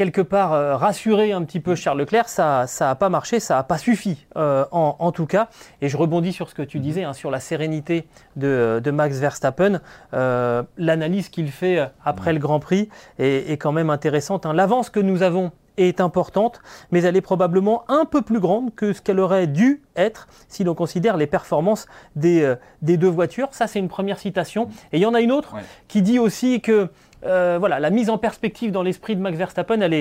[0.00, 3.62] quelque part euh, rassurer un petit peu Charles Leclerc, ça n'a pas marché, ça n'a
[3.64, 5.50] pas suffi euh, en, tout cas.
[5.82, 6.82] Et je rebondis sur ce que tu mhm.
[6.82, 9.82] disais, hein, sur la sérénité de, Max Verstappen.
[10.14, 14.46] Euh, l'analyse qu'il fait après le Grand Prix est, quand même intéressante.
[14.46, 14.54] Hein.
[14.54, 18.94] L'avance que nous avons est importante, mais elle est probablement un peu plus grande que
[18.94, 21.86] ce qu'elle aurait dû être si l'on considère les performances
[22.16, 23.48] des, deux voitures.
[23.50, 24.68] Ça, c'est une première citation.
[24.92, 25.56] Et il y en a une autre
[25.88, 26.88] qui dit aussi que
[27.24, 29.94] euh, voilà, la mise en perspective dans l'esprit de Max Verstappen, elle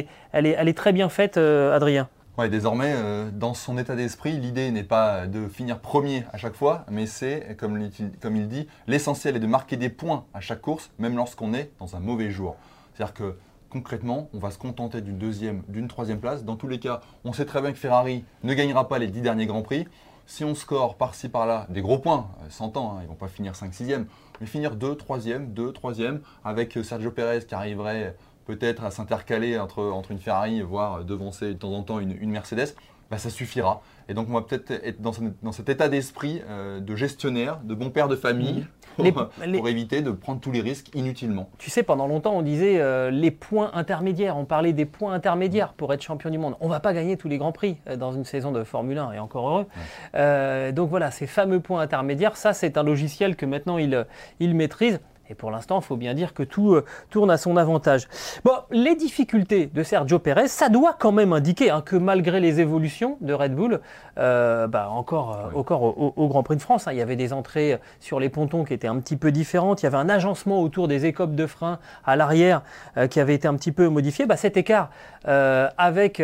[0.45, 2.07] est, très bien faite, euh, Adrien.
[2.37, 6.55] Ouais, désormais, euh, dans son état d'esprit, l'idée n'est pas de finir premier à chaque
[6.55, 7.89] fois, mais c'est, comme,
[8.21, 11.71] comme il dit, l'essentiel est de marquer des points à chaque course, même lorsqu'on est
[11.79, 12.55] dans un mauvais jour.
[12.93, 13.35] C'est-à-dire que
[13.69, 16.43] concrètement, on va se contenter d'une deuxième, d'une troisième place.
[16.43, 19.21] Dans tous les cas, on sait très bien que Ferrari ne gagnera pas les dix
[19.21, 19.85] derniers Grands Prix.
[20.25, 23.27] Si on score par-ci par-là des gros points, 100 ans, hein, ils ne vont pas
[23.27, 24.05] finir 5-6e,
[24.41, 30.07] mais finir 2, 3e, 2, 3e, avec Sergio Pérez qui arriverait peut-être à s'intercaler entre,
[30.09, 32.73] une Ferrari, voire devancer de temps en temps une, une Mercedes,
[33.11, 33.81] bah, ça suffira.
[34.07, 37.89] Et donc, on va peut-être être dans, cet état d'esprit euh, de gestionnaire, de bon
[37.89, 38.67] père de famille, mmh.
[38.95, 41.49] Pour, éviter de prendre tous les risques inutilement.
[41.57, 44.37] Tu sais, pendant longtemps, on disait euh, les points intermédiaires.
[44.37, 46.55] On parlait des points intermédiaires pour être champion du monde.
[46.59, 48.97] On ne va pas gagner tous les grands prix euh, dans une saison de Formule
[48.97, 50.71] 1, et encore heureux.
[50.73, 54.05] donc voilà, ces fameux points intermédiaires, ça, c'est un logiciel que maintenant il,
[54.39, 54.99] il maîtrise.
[55.31, 58.07] Et pour l'instant, il faut bien dire que tout euh, tourne à son avantage.
[58.43, 62.59] Bon, les difficultés de Sergio Pérez, ça doit quand même indiquer hein, que malgré les
[62.59, 63.79] évolutions de Red Bull,
[64.17, 67.31] euh, bah, encore, euh, encore au, Grand Prix de France, hein, il y avait des
[67.31, 69.83] entrées sur les pontons qui étaient un petit peu différentes.
[69.83, 72.63] Il y avait un agencement autour des écopes de frein à l'arrière
[73.11, 74.25] qui avait été un petit peu modifié.
[74.25, 74.89] Bah, cet écart
[75.25, 76.21] avec,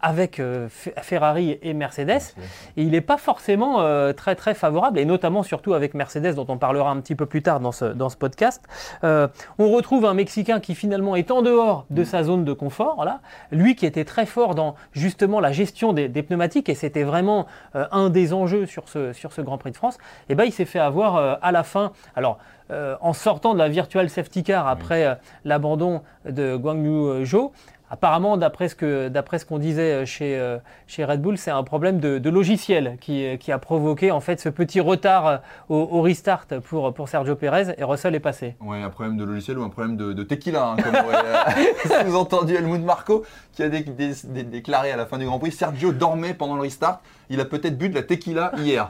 [0.00, 0.42] avec
[1.02, 2.34] Ferrari et Mercedes,
[2.76, 6.90] il n'est pas forcément très très favorable, et notamment surtout avec Mercedes, dont on parlera
[6.90, 8.29] un petit peu plus tard dans ce, dans ce podcast
[9.04, 13.04] euh, on retrouve un Mexicain qui finalement est en dehors de sa zone de confort,
[13.04, 13.20] là.
[13.50, 17.86] lui qui était très fort dans justement la gestion des, pneumatiques, et c'était vraiment euh,
[17.92, 19.96] un des enjeux sur ce, Grand Prix de France,
[20.28, 21.92] et eh ben, il s'est fait avoir euh, à la fin.
[22.14, 22.38] Alors,
[23.00, 27.50] en sortant de la virtual safety car après l'abandon de Guang Yu Zhou,
[27.92, 32.30] Apparemment, d'après ce qu'on disait euh, chez, euh, chez Red Bull, c'est un problème de,
[32.30, 35.36] logiciel qui, qui, a provoqué en fait ce petit retard euh,
[35.68, 38.54] au, restart pour, pour Sergio Pérez et Russell est passé.
[38.60, 42.84] Oui, un problème de logiciel ou un problème de, tequila, hein, comme aurait sous-entendu Helmut
[42.84, 47.00] Marco, qui a déclaré à la fin du Grand Prix Sergio dormait pendant le restart
[47.30, 48.88] il a peut-être bu de la tequila hier.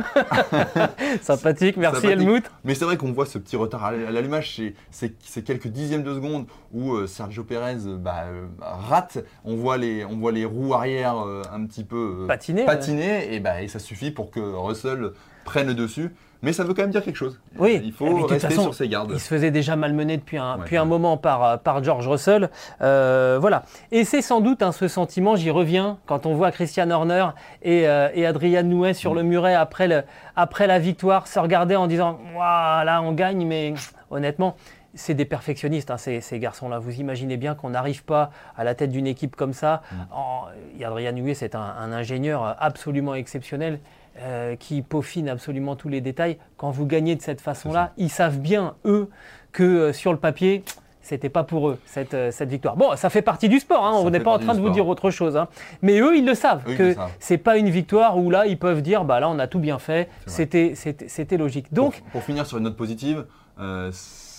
[1.23, 2.51] Sympathique, merci Helmut.
[2.65, 6.47] Mais c'est vrai qu'on voit ce petit retard à l'allumage, c'est quelques dixièmes de seconde
[6.73, 11.19] où euh, Sergio Pérez bah, euh, rate, on voit, les, on voit les roues arrière
[11.19, 15.13] euh, un petit peu patiner, patiner et, bah, et ça suffit pour que Russell
[15.45, 16.11] prenne le dessus.
[16.43, 17.39] Mais ça veut quand même dire quelque chose.
[17.59, 17.81] Oui.
[17.85, 19.11] Il faut rester sur ses gardes.
[19.13, 22.51] Il se faisait déjà malmener depuis un, depuis un moment par, par George Russell.
[22.81, 23.65] Euh, voilà.
[23.93, 27.27] Et c'est sans doute hein, ce sentiment, j'y reviens, quand on voit Christian Horner
[27.63, 30.03] et, euh, et Adrian Nouet sur le muret après, le,
[30.37, 33.75] après la victoire se regarder en disant Là, on gagne, mais
[34.11, 34.57] honnêtement,
[34.95, 36.79] c'est des perfectionnistes, hein, ces, ces garçons-là.
[36.79, 39.83] Vous imaginez bien qu'on n'arrive pas à la tête d'une équipe comme ça.
[39.93, 40.85] Mm.
[40.85, 43.81] Adrian Nouet, c'est un, un, ingénieur absolument exceptionnel.
[44.19, 46.37] Euh, qui peaufinent absolument tous les détails.
[46.57, 49.09] Quand vous gagnez de cette façon-là, ils savent bien, eux,
[49.53, 50.65] que euh, sur le papier,
[51.01, 52.77] c'était pas pour eux cette, euh, cette, victoire.
[52.77, 54.89] Bon, ça fait partie du sport, hein, on n'est pas en train de vous dire
[54.89, 55.37] autre chose.
[55.37, 55.47] Hein.
[55.81, 59.05] Mais eux, ils le savent, que c'est pas une victoire où là, ils peuvent dire,
[59.05, 61.73] bah là, on a tout bien fait, c'était logique.
[61.73, 63.25] Donc, pour, finir sur une note positive,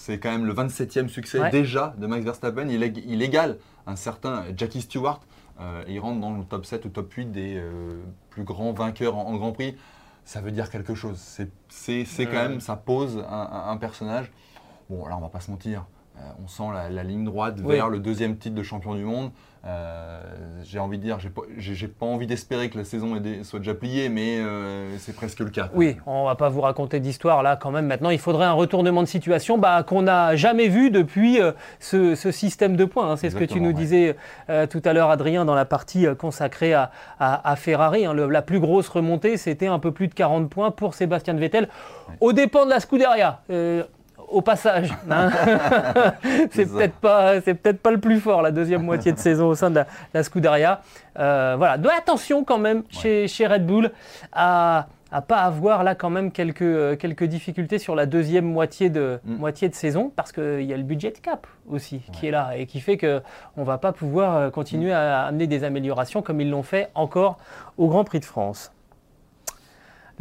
[0.02, 2.68] c'est quand même le 27e succès déjà de Max Verstappen.
[2.68, 5.22] Il, il égale un certain Jackie Stewart
[5.62, 9.16] euh, il rentre dans le top 7 ou top 8 des euh, plus grands vainqueurs
[9.16, 9.78] en, Grand Prix.
[10.26, 11.20] Ça veut dire quelque chose.
[11.70, 14.32] C'est quand même, ça pose un, personnage.
[14.90, 15.86] Bon, là, on va pas se mentir.
[16.44, 19.32] On sent la, ligne droite vers le deuxième titre de champion du monde.
[19.64, 20.20] Euh,
[20.64, 21.44] j'ai envie de dire, j'ai pas,
[22.00, 25.70] pas envie d'espérer que la saison soit déjà pliée, mais euh, c'est presque le cas.
[25.76, 27.86] Oui, on va pas vous raconter d'histoire là quand même.
[27.86, 32.16] Maintenant, il faudrait un retournement de situation bah, qu'on n'a jamais vu depuis euh, ce,
[32.32, 33.12] système de points.
[33.12, 33.18] Hein.
[33.18, 34.16] C'est ce que tu nous disais
[34.70, 38.06] tout à l'heure, Adrien, dans la partie consacrée à, Ferrari.
[38.06, 38.14] Hein.
[38.14, 41.70] la plus grosse remontée, c'était un peu plus de 40 points pour Sébastien Vettel,
[42.20, 43.42] au dépens de la Scuderia
[44.32, 44.94] au passage.
[45.10, 45.30] Hein.
[46.52, 49.56] c'est peut-être pas, c'est peut-être pas le plus fort la deuxième moitié de saison au
[49.56, 49.82] sein de
[50.14, 50.82] la, Scuderia.
[51.20, 53.92] Euh, voilà, de attention quand même chez, chez, Red Bull
[54.32, 58.90] à à pas avoir là quand même quelques, euh, quelques difficultés sur la deuxième moitié
[58.90, 59.36] de, mm.
[59.36, 62.66] moitié de saison parce qu'il y a le budget cap aussi qui est là et
[62.66, 63.22] qui fait qu'on
[63.58, 64.96] ne va pas pouvoir euh, continuer mm.
[64.96, 67.38] à amener des améliorations comme ils l'ont fait encore
[67.78, 68.72] au Grand Prix de France.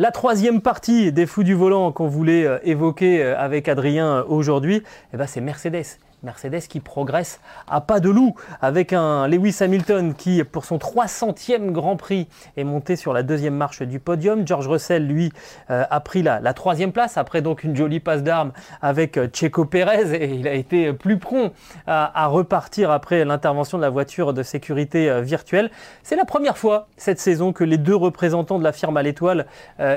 [0.01, 4.25] La troisième partie des fous du volant qu'on voulait euh, évoquer euh, avec Adrien euh,
[4.27, 4.83] aujourd'hui,
[5.13, 5.99] eh ben, c'est Mercedes.
[6.22, 11.70] Mercedes qui progresse à pas de loup avec un Lewis Hamilton qui, pour son 300e
[11.70, 14.46] Grand Prix, est monté sur la deuxième marche du podium.
[14.46, 15.33] George Russell, lui,
[15.70, 18.52] euh, a pris la, troisième place après donc une jolie passe d'armes
[18.83, 21.52] avec euh, Checo Pérez et il a été plus prompt
[21.87, 25.70] à, repartir après l'intervention de la voiture de sécurité euh, virtuelle.
[26.02, 29.46] C'est la première fois cette saison que les deux représentants de la firme à l'étoile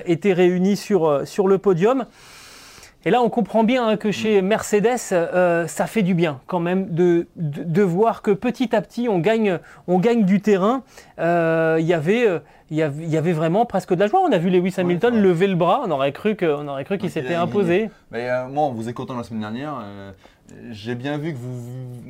[0.05, 2.05] étaient réunis sur, sur le podium.
[3.05, 6.61] Et là, on comprend bien hein, que chez Mercedes, euh, ça fait du bien quand
[6.61, 10.83] même de, de, voir que petit à petit, on gagne, on gagne du terrain.
[11.19, 12.39] Euh, y avait, euh,
[12.71, 12.81] il y,
[13.17, 14.21] avait vraiment presque de la joie.
[14.21, 15.81] On a vu Lewis Hamilton lever le bras.
[15.85, 17.89] On aurait cru qu'il s'était imposé.
[18.11, 19.83] Mais, moi, en vous écoutant la semaine dernière,
[20.71, 21.61] j'ai bien vu que vous,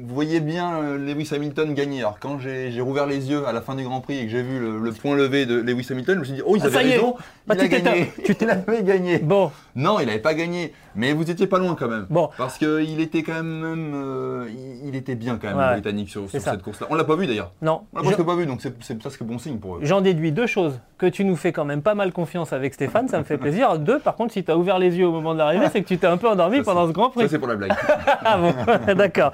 [0.08, 2.00] voyez bien euh, Lewis Hamilton gagner.
[2.00, 4.44] Alors quand j'ai rouvert les yeux à la fin du Grand Prix et que j'ai
[4.44, 6.78] vu le, point levé de Lewis Hamilton, je me suis dit oh ils ah, avaient
[6.78, 7.16] raison,
[7.48, 8.12] bah, il a gagné.
[8.24, 8.48] Tu t'es
[8.84, 9.20] gagné.
[9.20, 9.52] Bon.
[9.76, 12.06] Non, il n'avait pas gagné, mais vous étiez pas loin quand même.
[12.10, 12.30] Bon.
[12.38, 14.48] Parce qu'il était quand même, euh,
[14.86, 16.88] il, était bien quand même le britannique sur, cette course-là.
[16.90, 17.52] On l'a pas vu d'ailleurs.
[17.62, 17.84] Non.
[17.94, 19.80] On l'a presque pas vu, donc c'est presque bon signe pour eux.
[19.84, 23.08] J'en déduis deux choses que tu nous fais quand même pas mal confiance avec Stéphane,
[23.08, 23.78] ça me fait plaisir.
[23.80, 25.88] Deux, par contre, si tu as ouvert les yeux au moment de l'arrivée, c'est que
[25.88, 27.24] tu t'es un peu endormi pendant ce Grand Prix.
[27.24, 27.74] Ça c'est pour la blague.
[28.26, 29.32] ah bon, d'accord.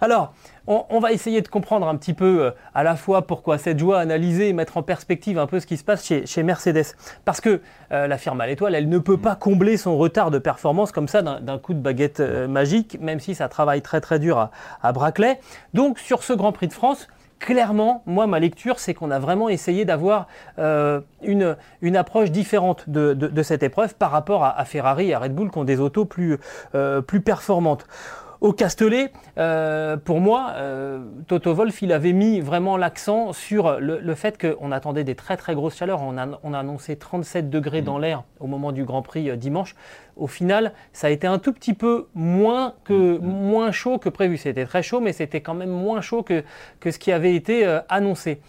[0.00, 0.32] Alors,
[0.68, 3.98] on, va essayer de comprendre un petit peu euh, à la fois pourquoi cette joie,
[3.98, 6.94] analyser et mettre en perspective un peu ce qui se passe chez, Mercedes.
[7.24, 10.38] Parce que euh, la firme à l'étoile, elle ne peut pas combler son retard de
[10.38, 14.18] performance comme ça d'un coup de baguette euh, magique, même si ça travaille très très
[14.18, 14.50] dur à,
[14.82, 15.40] à Braclay.
[15.72, 19.48] Donc sur ce Grand Prix de France, clairement, moi, ma lecture, c'est qu'on a vraiment
[19.48, 20.26] essayé d'avoir
[20.58, 25.50] une, une, approche différente de, cette épreuve par rapport à, Ferrari et à Red Bull
[25.50, 26.38] qui ont des autos plus,
[27.06, 27.86] plus performantes.
[28.40, 34.14] Au Castellet, euh, pour moi, euh, Toto Wolf, il avait mis vraiment l'accent sur le,
[34.14, 36.02] fait qu'on attendait des très très grosses chaleurs.
[36.02, 38.02] On a, on a annoncé 37 degrés dans mm.
[38.02, 39.74] l'air au moment du Grand Prix euh, dimanche.
[40.16, 43.22] Au final, ça a été un tout petit peu moins, que, mm.
[43.22, 44.36] moins chaud que prévu.
[44.36, 46.44] C'était très chaud, mais c'était quand même moins chaud que,
[46.78, 48.40] que ce qui avait été annoncé.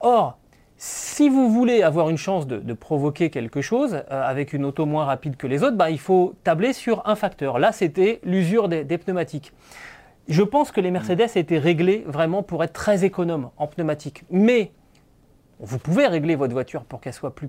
[0.00, 0.37] Or,
[0.78, 5.04] si vous voulez avoir une chance de, provoquer quelque chose euh, avec une auto moins
[5.04, 7.58] rapide que les autres, bah, il faut tabler sur un facteur.
[7.58, 9.52] Là, c'était l'usure des, pneumatiques.
[10.28, 14.22] Je pense que les Mercedes étaient réglés vraiment pour être très économes en pneumatiques.
[14.30, 14.70] Mais
[15.58, 17.48] vous pouvez régler votre voiture pour qu'elle soit plus,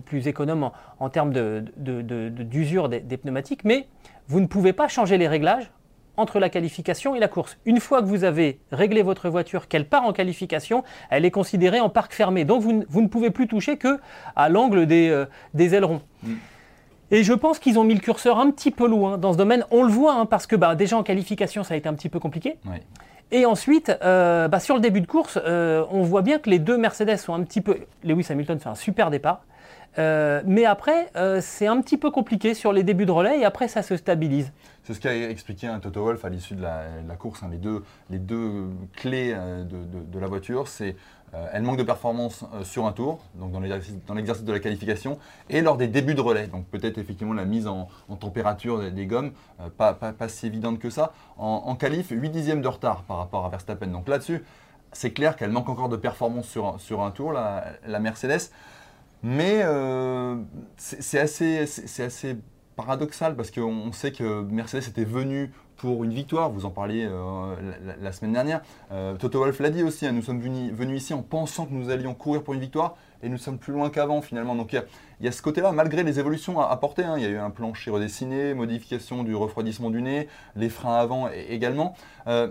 [0.00, 1.32] plus, économe en, termes
[1.76, 3.86] d'usure des pneumatiques, mais
[4.28, 5.70] vous ne pouvez pas changer les réglages
[6.16, 7.58] entre la qualification et la course.
[7.64, 11.80] Une fois que vous avez réglé votre voiture, qu'elle part en qualification, elle est considérée
[11.80, 12.44] en parc fermé.
[12.44, 13.98] Donc vous, ne pouvez plus toucher que
[14.36, 15.26] à l'angle des, euh,
[15.58, 16.02] ailerons.
[16.22, 16.32] Mm.
[17.12, 19.66] Et je pense qu'ils ont mis le curseur un petit peu loin dans ce domaine.
[19.70, 22.08] On le voit, hein, parce que bah, déjà en qualification, ça a été un petit
[22.08, 22.56] peu compliqué.
[23.30, 26.58] Et ensuite, euh, bah, sur le début de course, euh, on voit bien que les
[26.58, 27.78] deux Mercedes sont un petit peu...
[28.02, 29.42] Lewis Hamilton fait un super départ.
[29.96, 33.82] Mais après, c'est un petit peu compliqué sur les débuts de relais et après, ça
[33.82, 34.52] se stabilise.
[34.84, 37.44] C'est ce qu'a expliqué un Toto Wolf à l'issue de, la, course.
[37.44, 37.50] Hein.
[38.10, 40.96] les, deux, clés euh, de, la voiture, c'est
[41.34, 45.18] euh, elle manque de performance euh, sur un tour, donc dans l'exercice de la qualification,
[45.48, 46.48] et lors des débuts de relais.
[46.48, 49.30] Donc peut-être effectivement la mise en, température des, gommes,
[49.78, 51.12] pas, si évidente que ça.
[51.38, 53.86] En, qualif, 8 dixièmes de retard par rapport à Verstappen.
[53.86, 54.44] Donc là-dessus,
[54.90, 58.50] c'est clair qu'elle manque encore de performance sur, un tour, la Mercedes.
[59.22, 59.64] Mais
[60.76, 61.60] c'est assez,
[62.02, 62.36] assez
[62.76, 67.56] paradoxal parce qu'on sait que Mercedes était venu pour une victoire, vous en parliez euh,
[68.00, 68.60] la, semaine dernière.
[68.92, 71.90] Euh, Toto Wolff l'a dit aussi, hein, nous sommes venus, ici en pensant que nous
[71.90, 74.54] allions courir pour une victoire et nous sommes plus loin qu'avant finalement.
[74.54, 74.84] Donc il
[75.20, 77.90] y, a ce côté-là, malgré les évolutions apportées, hein, il y a eu un plancher
[77.90, 81.96] redessiné, modification du refroidissement du nez, les freins avant également.
[82.28, 82.48] Euh,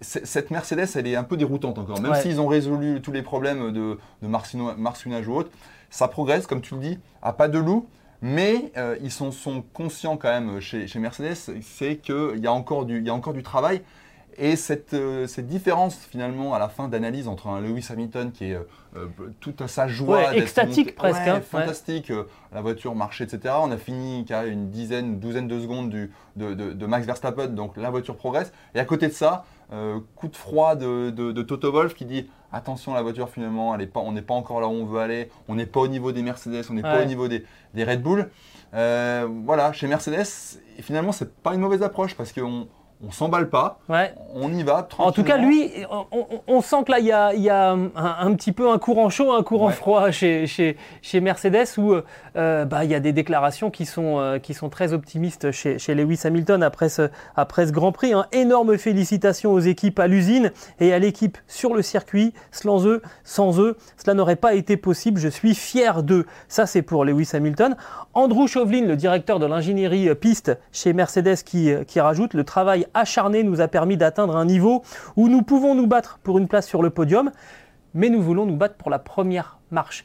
[0.00, 3.72] cette Mercedes, elle est un peu déroutante encore, même s'ils ont résolu tous les problèmes
[3.72, 5.50] de, de marcinage ou autre.
[5.90, 7.88] Ça progresse, comme tu le dis, à pas de loup,
[8.20, 12.52] Mais euh, ils sont, sont, conscients quand même chez, chez Mercedes, c'est qu'il y, a
[12.52, 13.82] encore du, y a encore du travail.
[14.40, 18.50] Et cette, euh, cette, différence finalement à la fin d'analyse entre un Lewis Hamilton qui
[18.50, 18.62] est euh,
[18.96, 19.06] euh
[19.40, 22.12] toute sa joie, ouais, extatique presque, ouais, hein, fantastique,
[22.52, 23.54] la voiture marchait, etc.
[23.58, 27.48] On a fini qu'à une dizaine, douzaine de secondes du, de, de, de, Max Verstappen,
[27.48, 28.52] donc la voiture progresse.
[28.76, 29.44] Et à côté de ça,
[30.14, 33.86] coup de froid de, de, Toto Wolff qui dit attention la voiture finalement, elle est
[33.86, 36.12] pas, on n'est pas encore là où on veut aller, on n'est pas au niveau
[36.12, 38.30] des Mercedes, on n'est pas au niveau des, des Red Bull.
[38.72, 42.68] voilà, chez Mercedes, finalement c'est pas une mauvaise approche parce qu'on
[43.06, 43.78] on s'emballe pas,
[44.34, 45.70] on y va En tout cas, lui,
[46.48, 49.70] on, sent que là, il y a, un, petit peu un courant chaud, un courant
[49.70, 50.76] froid chez,
[51.14, 51.94] Mercedes, où
[52.36, 55.94] euh, bah, il y a des déclarations qui sont, euh, qui sont très optimistes chez,
[55.94, 58.12] Lewis Hamilton après ce, après ce Grand Prix.
[58.14, 58.26] Hein.
[58.32, 62.34] Énorme félicitations aux équipes à l'usine et à l'équipe sur le circuit.
[62.50, 65.20] Sans eux, sans eux, cela n'aurait pas été possible.
[65.20, 66.26] Je suis fier d'eux.
[66.48, 67.76] Ça, c'est pour Lewis Hamilton.
[68.14, 73.42] Andrew Chauvelin, le directeur de l'ingénierie piste chez Mercedes, qui, qui rajoute le travail acharné
[73.42, 74.82] nous a permis d'atteindre un niveau
[75.16, 77.30] où nous pouvons nous battre pour une place sur le podium,
[77.94, 80.04] mais nous voulons nous battre pour la première marche.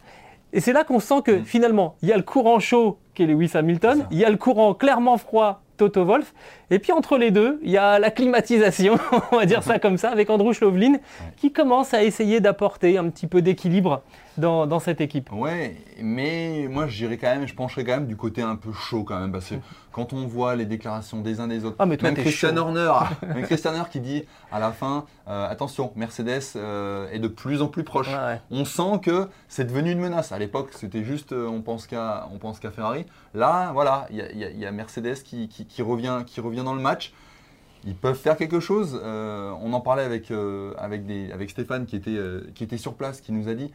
[0.54, 1.46] Et c'est là qu'on sent que mm.
[1.46, 4.38] finalement, il y a le courant chaud qui est Lewis Hamilton, il y a le
[4.38, 6.34] courant clairement froid Toto Wolf,
[6.74, 8.98] et puis entre les deux, il y a la climatisation,
[9.32, 10.94] on va dire ça comme ça, avec Andrew Chauvelin,
[11.38, 14.02] qui commence à essayer d'apporter un petit peu d'équilibre
[14.38, 15.32] dans, cette équipe.
[15.32, 18.72] Ouais, mais moi je dirais quand même, je pencherais quand même du côté un peu
[18.74, 19.56] chaud quand même, parce que
[19.92, 22.92] quand on voit les déclarations des uns des autres, ah, mais même Christian Horner,
[23.44, 27.68] Christian Horner qui dit à la fin, euh, attention, Mercedes euh, est de plus en
[27.68, 28.10] plus proche.
[28.50, 30.32] On sent que c'est devenu une menace.
[30.32, 33.06] À l'époque, c'était juste, euh, on pense qu'à, on pense qu'à Ferrari.
[33.34, 37.14] Là, voilà, il y, a Mercedes qui, qui, revient, qui revient dans le match
[37.86, 38.98] ils peuvent faire quelque chose.
[39.04, 40.32] on en parlait avec,
[40.78, 42.18] avec, des, avec Stéphane qui était,
[42.56, 43.74] qui était sur place, qui nous a dit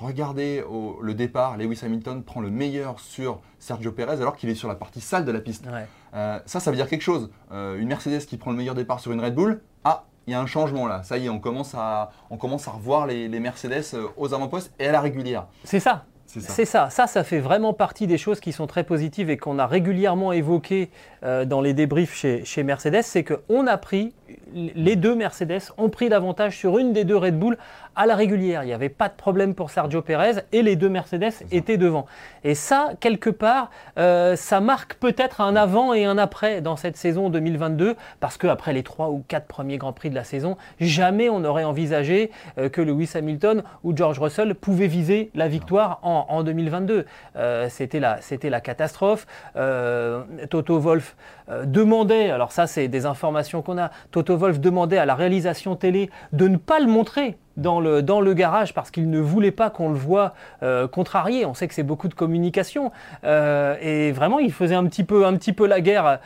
[0.00, 0.64] Regardez
[1.02, 4.74] le départ, Lewis Hamilton prend le meilleur sur Sergio Perez alors qu'il est sur la
[4.74, 5.66] partie sale de la piste.
[6.14, 7.30] Euh, ça, ça veut dire quelque chose.
[7.52, 10.34] Euh, une Mercedes qui prend le meilleur départ sur une Red Bull, ah, il y
[10.34, 11.02] a un changement là.
[11.02, 14.32] Ça y est, on commence à, on commence à revoir les, les Mercedes euh, aux
[14.32, 15.46] avant-postes et à la régulière.
[15.64, 16.06] C'est ça.
[16.38, 16.88] C'est ça.
[16.90, 17.24] ça.
[17.24, 20.90] fait vraiment partie des choses qui sont très positives et qu'on a régulièrement évoquées
[21.24, 23.02] euh, dans les débriefs chez, chez Mercedes.
[23.02, 24.12] C'est qu'on a pris,
[24.54, 27.58] les deux Mercedes ont pris l'avantage sur une des deux Red Bull
[27.96, 28.62] à la régulière.
[28.62, 32.06] Il n'y avait pas de problème pour Sergio Perez et les deux Mercedes étaient devant.
[32.44, 36.96] Et ça, quelque part, euh, ça marque peut-être un avant et un après dans cette
[36.96, 41.28] saison 2022 parce qu'après les trois ou quatre premiers Grands Prix de la saison, jamais
[41.28, 46.26] on n'aurait envisagé euh, que Lewis Hamilton ou George Russell pouvaient viser la victoire en
[46.28, 47.06] en, 2022.
[47.36, 49.26] Euh, c'était la, la, catastrophe.
[50.48, 51.16] Toto Wolf
[51.64, 56.10] demandait, alors ça c'est des informations qu'on a, Toto Wolf demandait à la réalisation télé
[56.32, 59.70] de ne pas le montrer dans le, dans le garage parce qu'il ne voulait pas
[59.70, 60.34] qu'on le voit
[60.92, 61.46] contrarié.
[61.46, 62.92] On sait que c'est beaucoup de communication.
[63.24, 66.20] et vraiment, il faisait un petit peu, un petit peu la guerre.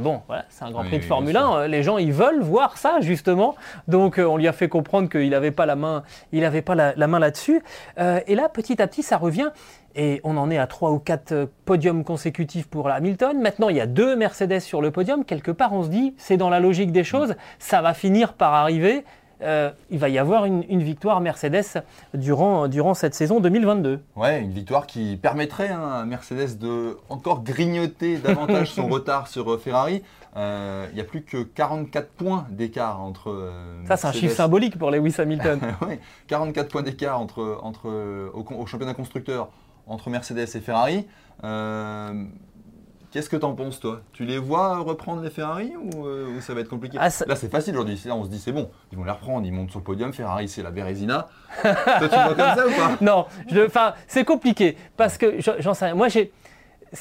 [0.00, 1.66] bon, voilà, c'est un Grand Prix de Formule 1.
[1.68, 3.54] Les gens, ils veulent voir ça, justement.
[3.88, 6.94] Donc, on lui a fait comprendre qu'il n'avait pas la main, il avait pas la,
[6.96, 7.62] la main là-dessus.
[7.98, 9.50] et là, petit à petit, ça revient
[9.94, 13.40] et on en est à trois ou quatre euh, podiums consécutifs pour Hamilton.
[13.40, 15.24] Maintenant, il y a deux Mercedes sur le podium.
[15.24, 18.54] Quelque part, on se dit, c'est dans la logique des choses, ça va finir par
[18.54, 19.04] arriver.
[19.42, 21.82] Euh, il va y avoir une, victoire Mercedes
[22.14, 24.00] durant, durant cette saison 2022.
[24.16, 29.50] Ouais, une victoire qui permettrait hein, à Mercedes de encore grignoter davantage son retard sur
[29.50, 30.02] euh, Ferrari.
[30.36, 33.52] il n'y a plus que 44 points d'écart entre.
[33.86, 35.60] Ça, c'est un chiffre symbolique pour Lewis Hamilton.
[35.88, 35.98] oui,
[36.28, 37.88] 44 points d'écart entre, entre,
[38.34, 39.48] au, au championnat constructeur
[39.86, 41.06] entre Mercedes et Ferrari.
[41.44, 42.24] Euh,
[43.10, 44.00] qu'est-ce que tu en penses, toi?
[44.12, 46.98] Tu les vois reprendre les Ferrari ou, euh, ça va être compliqué?
[47.00, 48.00] Ah, Là, c'est facile aujourd'hui.
[48.04, 50.12] Là, on se dit, c'est bon, ils vont les reprendre, ils montent sur le podium.
[50.12, 51.28] Ferrari, c'est la Bérésina.
[51.62, 52.96] toi, tu vois comme ça ou pas?
[53.00, 53.26] Non,
[54.06, 55.94] c'est compliqué parce que j'en sais rien.
[55.94, 56.32] Moi, j'ai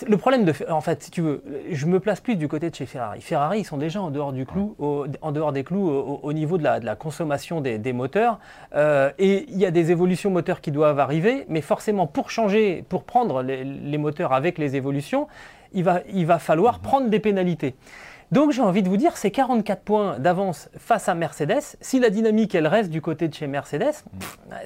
[0.07, 2.75] le problème de, en fait, si tu veux, je me place plus du côté de
[2.75, 3.21] chez Ferrari.
[3.21, 4.75] Ferrari, ils sont déjà en dehors du clou,
[5.21, 8.39] en dehors des clous au, niveau de la, consommation des, moteurs.
[8.75, 12.83] Euh, et il y a des évolutions moteurs qui doivent arriver, mais forcément pour changer,
[12.87, 15.27] pour prendre les, moteurs avec les évolutions,
[15.73, 17.75] il va, il va falloir prendre des pénalités.
[18.31, 22.11] Donc j'ai envie de vous dire, ces 44 points d'avance face à Mercedes, si la
[22.11, 24.03] dynamique elle reste du côté de chez Mercedes,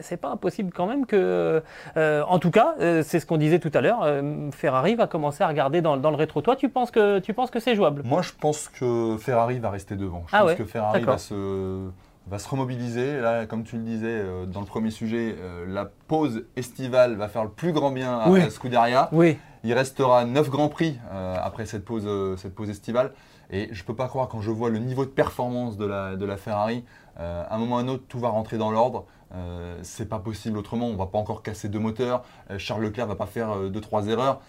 [0.02, 1.64] c'est pas impossible quand même que,
[1.96, 5.08] euh, en tout cas, euh, c'est ce qu'on disait tout à l'heure, euh, Ferrari va
[5.08, 6.42] commencer à regarder dans, le rétro.
[6.42, 8.02] Toi, tu penses que tu penses que c'est jouable?
[8.04, 10.24] Moi, je pense que Ferrari va rester devant.
[10.28, 11.88] Je ah pense que Ferrari va se
[12.28, 13.20] va se remobiliser.
[13.20, 15.36] Là, comme tu le disais dans le premier sujet,
[15.68, 19.10] la pause estivale va faire le plus grand bien à, Scuderia.
[19.12, 19.38] Oui.
[19.64, 23.14] Il restera 9 grands prix après cette pause, cette pause estivale.
[23.54, 26.38] Et je ne peux pas croire quand je vois le niveau de performance de la,
[26.38, 26.84] Ferrari,
[27.20, 29.06] euh, à un moment ou à un autre, tout va rentrer dans l'ordre.
[29.36, 30.88] Euh, c'est pas possible autrement.
[30.88, 32.24] On va pas encore casser deux moteurs.
[32.50, 34.42] Euh, Charles Leclerc va pas faire deux trois erreurs.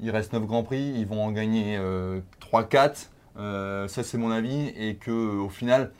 [0.00, 1.78] il reste 9 Grands Prix, ils vont en gagner
[2.52, 3.08] 3-4.
[3.88, 4.68] ça, c'est mon avis.
[4.76, 5.92] Et qu'au final,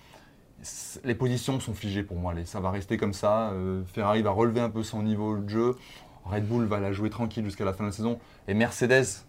[1.04, 2.34] les positions sont figées pour moi.
[2.44, 3.52] Ça va rester comme ça.
[3.92, 5.76] Ferrari va relever un peu son niveau de jeu.
[6.24, 8.18] Red Bull va la jouer tranquille jusqu'à la fin de la saison.
[8.46, 9.24] Et Mercedes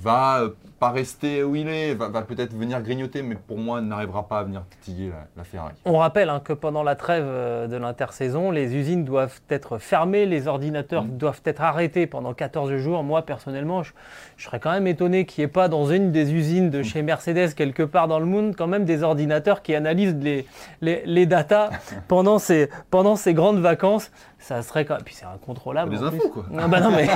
[0.00, 4.28] va euh, pas rester où il est, va, peut-être venir grignoter, mais pour moi n'arrivera
[4.28, 5.74] pas à venir titiller la, Ferrari.
[5.84, 10.24] On rappelle hein, que pendant la trêve euh, de l'intersaison, les usines doivent être fermées,
[10.24, 11.16] les ordinateurs mm.
[11.16, 13.02] doivent être arrêtés pendant 14 jours.
[13.02, 13.92] Moi personnellement, je,
[14.36, 17.54] serais quand même étonné qu'il n'y ait pas dans une des usines de chez Mercedes
[17.54, 20.46] quelque part dans le monde quand même des ordinateurs qui analysent les,
[20.80, 21.70] les, les datas
[22.08, 25.90] pendant ces, pendant ces grandes vacances ça serait quand Puis c'est incontrôlable.
[25.90, 26.44] Des infos, quoi.
[26.50, 27.08] Non, bah non, mais.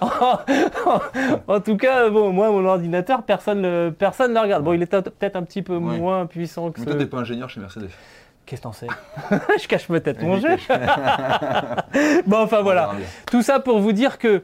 [1.48, 4.64] en, tout cas, bon, moi, mon ordinateur, personne ne personne le regarde.
[4.64, 6.80] Bon, il est peut-être un petit peu moins puissant que.
[6.80, 7.90] Mais toi, t'es pas ingénieur chez Mercedes.
[8.46, 8.88] Qu'est-ce que t'en sais?
[9.62, 10.56] Je cache peut-être mon jeu.
[12.26, 12.92] bon, enfin voilà.
[13.30, 14.42] Tout ça pour vous dire que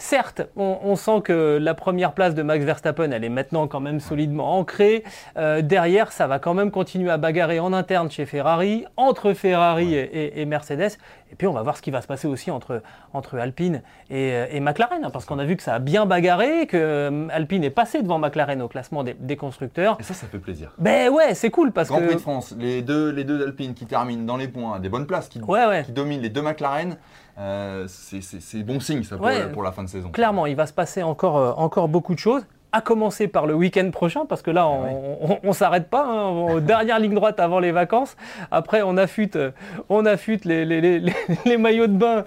[0.00, 3.98] Certes, on, sent que la première place de Max Verstappen, elle est maintenant quand même
[3.98, 5.02] solidement ancrée.
[5.36, 9.96] Euh, derrière, ça va quand même continuer à bagarrer en interne chez Ferrari, entre Ferrari
[9.96, 10.98] et, Mercedes.
[11.30, 14.32] Et puis on va voir ce qui va se passer aussi entre, entre Alpine et,
[14.32, 17.64] euh, McLaren, hein, parce qu'on a vu que ça a bien bagarré, que euh, Alpine
[17.64, 19.96] est passé devant McLaren au classement des, constructeurs.
[20.00, 20.72] Et ça, ça fait plaisir.
[20.78, 22.06] Ben ouais, c'est cool parce Grand que.
[22.06, 25.28] Prix de France, les deux, les deux qui terminent dans les points, des bonnes places,
[25.28, 26.96] qui, qui dominent les deux McLaren.
[27.38, 30.10] Euh, c'est bon signe ça pour, la fin de saison.
[30.10, 33.54] Clairement, il va se passer encore, euh, encore beaucoup de choses à commencer par le
[33.54, 37.60] week-end prochain, parce que là, ah on ne s'arrête pas, hein, dernière ligne droite avant
[37.60, 38.16] les vacances.
[38.50, 39.50] Après, on affûte, euh,
[39.88, 42.24] on affûte les, les, les, maillots de bain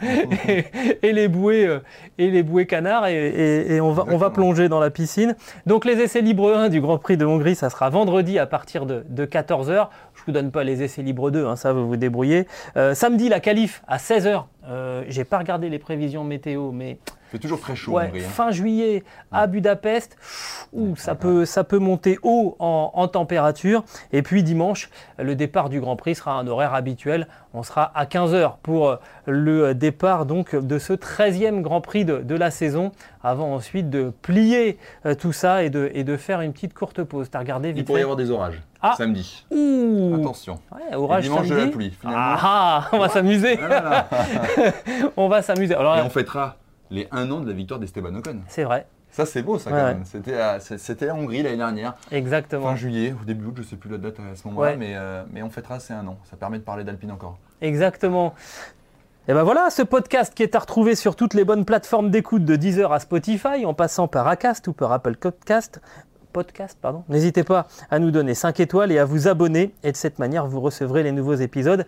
[0.48, 1.80] et, les bouées
[2.18, 5.36] et les bouées canards, et, on, va, on va plonger dans la piscine.
[5.66, 8.86] Donc les essais libres 1 du Grand Prix de Hongrie, ça sera vendredi à partir
[8.86, 9.89] de, de 14h.
[10.16, 12.48] Je vous donne pas les essais libres 2, hein, ça vous vous débrouillez.
[12.78, 14.44] Euh, samedi, la qualif à 16h.
[14.68, 16.98] Euh, J'ai pas regardé les prévisions météo, mais
[17.32, 17.94] c'est toujours très chaud.
[17.94, 20.18] Ouais, Fin juillet à Budapest,
[20.74, 23.84] où ça, peut, ça peut monter haut en, température.
[24.12, 27.28] Et puis dimanche, le départ du Grand Prix sera un horaire habituel.
[27.54, 32.52] On sera à 15h pour le départ donc de ce 13e Grand Prix de, la
[32.52, 32.92] saison,
[33.24, 37.04] avant ensuite de plier euh, tout ça et de, et de faire une petite courte
[37.04, 37.30] pause.
[37.30, 38.96] T'as regardé vite Il pourrait y avoir des orages ah.
[38.98, 39.46] samedi.
[39.52, 40.60] Attention.
[40.72, 41.62] Ouais, orage dimanche samedi.
[41.62, 41.94] de la pluie.
[42.04, 43.60] Ah, ah, on va s'amuser.
[45.18, 45.76] on va s'amuser.
[45.76, 46.56] Alors, et on fêtera
[46.92, 48.42] les un an de la victoire d'Esteban Ocon.
[48.48, 48.86] C'est vrai.
[49.10, 50.04] Ça, c'est beau, ça, quand même.
[50.06, 51.96] C'était en Hongrie l'année dernière.
[52.12, 52.70] Exactement.
[52.70, 54.94] Fin juillet, au début août, je ne sais plus la date à ce moment-là, mais,
[54.96, 56.18] euh, mais on fêtera ces un an.
[56.30, 57.38] Ça permet de parler d'Alpine encore.
[57.62, 58.34] Exactement.
[59.28, 62.46] Et ben voilà, ce podcast qui est à retrouver sur toutes les bonnes plateformes d'écoute
[62.46, 65.82] de Deezer à Spotify, en passant par Acast ou par Apple Podcast
[66.32, 67.04] podcast, pardon.
[67.10, 69.74] N'hésitez pas à nous donner 5 étoiles et à vous abonner.
[69.84, 71.86] Et de cette manière, vous recevrez les nouveaux épisodes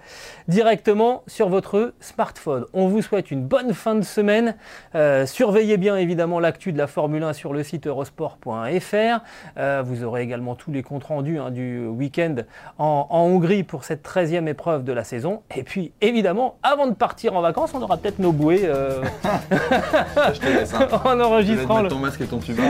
[0.48, 2.66] directement sur votre smartphone.
[2.74, 4.56] On vous souhaite une bonne fin de semaine.
[4.96, 9.22] Euh, surveillez bien évidemment l'actu de la Formule 1 sur le site eurosport.fr.
[9.58, 12.36] Euh, vous aurez également tous les comptes rendus hein, du week-end
[12.78, 15.41] en, Hongrie pour cette 13e épreuve de la saison.
[15.56, 19.02] Et puis évidemment, avant de partir en vacances, on aura peut-être nos bouées euh,
[20.34, 20.88] je te laisse, hein.
[21.06, 21.82] en enregistrant.
[21.82, 21.89] le...
[21.89, 22.64] ton masque et ton tuba.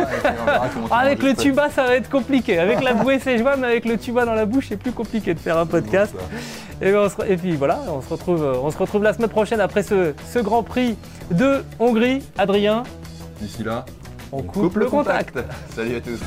[0.91, 2.59] Avec le tuba ça va être compliqué.
[2.59, 5.33] Avec la bouée, c'est jouable, mais avec le tuba dans la bouche, c'est plus compliqué
[5.33, 6.13] de faire un podcast.
[6.79, 10.13] Ben, et, puis voilà, on se, retrouve, on se retrouve la semaine prochaine après ce,
[10.39, 10.97] Grand Prix
[11.31, 12.21] de Hongrie.
[12.37, 12.83] Adrien
[13.39, 13.85] D'ici là,
[14.31, 15.39] on, coupe, le contact.
[15.75, 16.19] Salut à tous.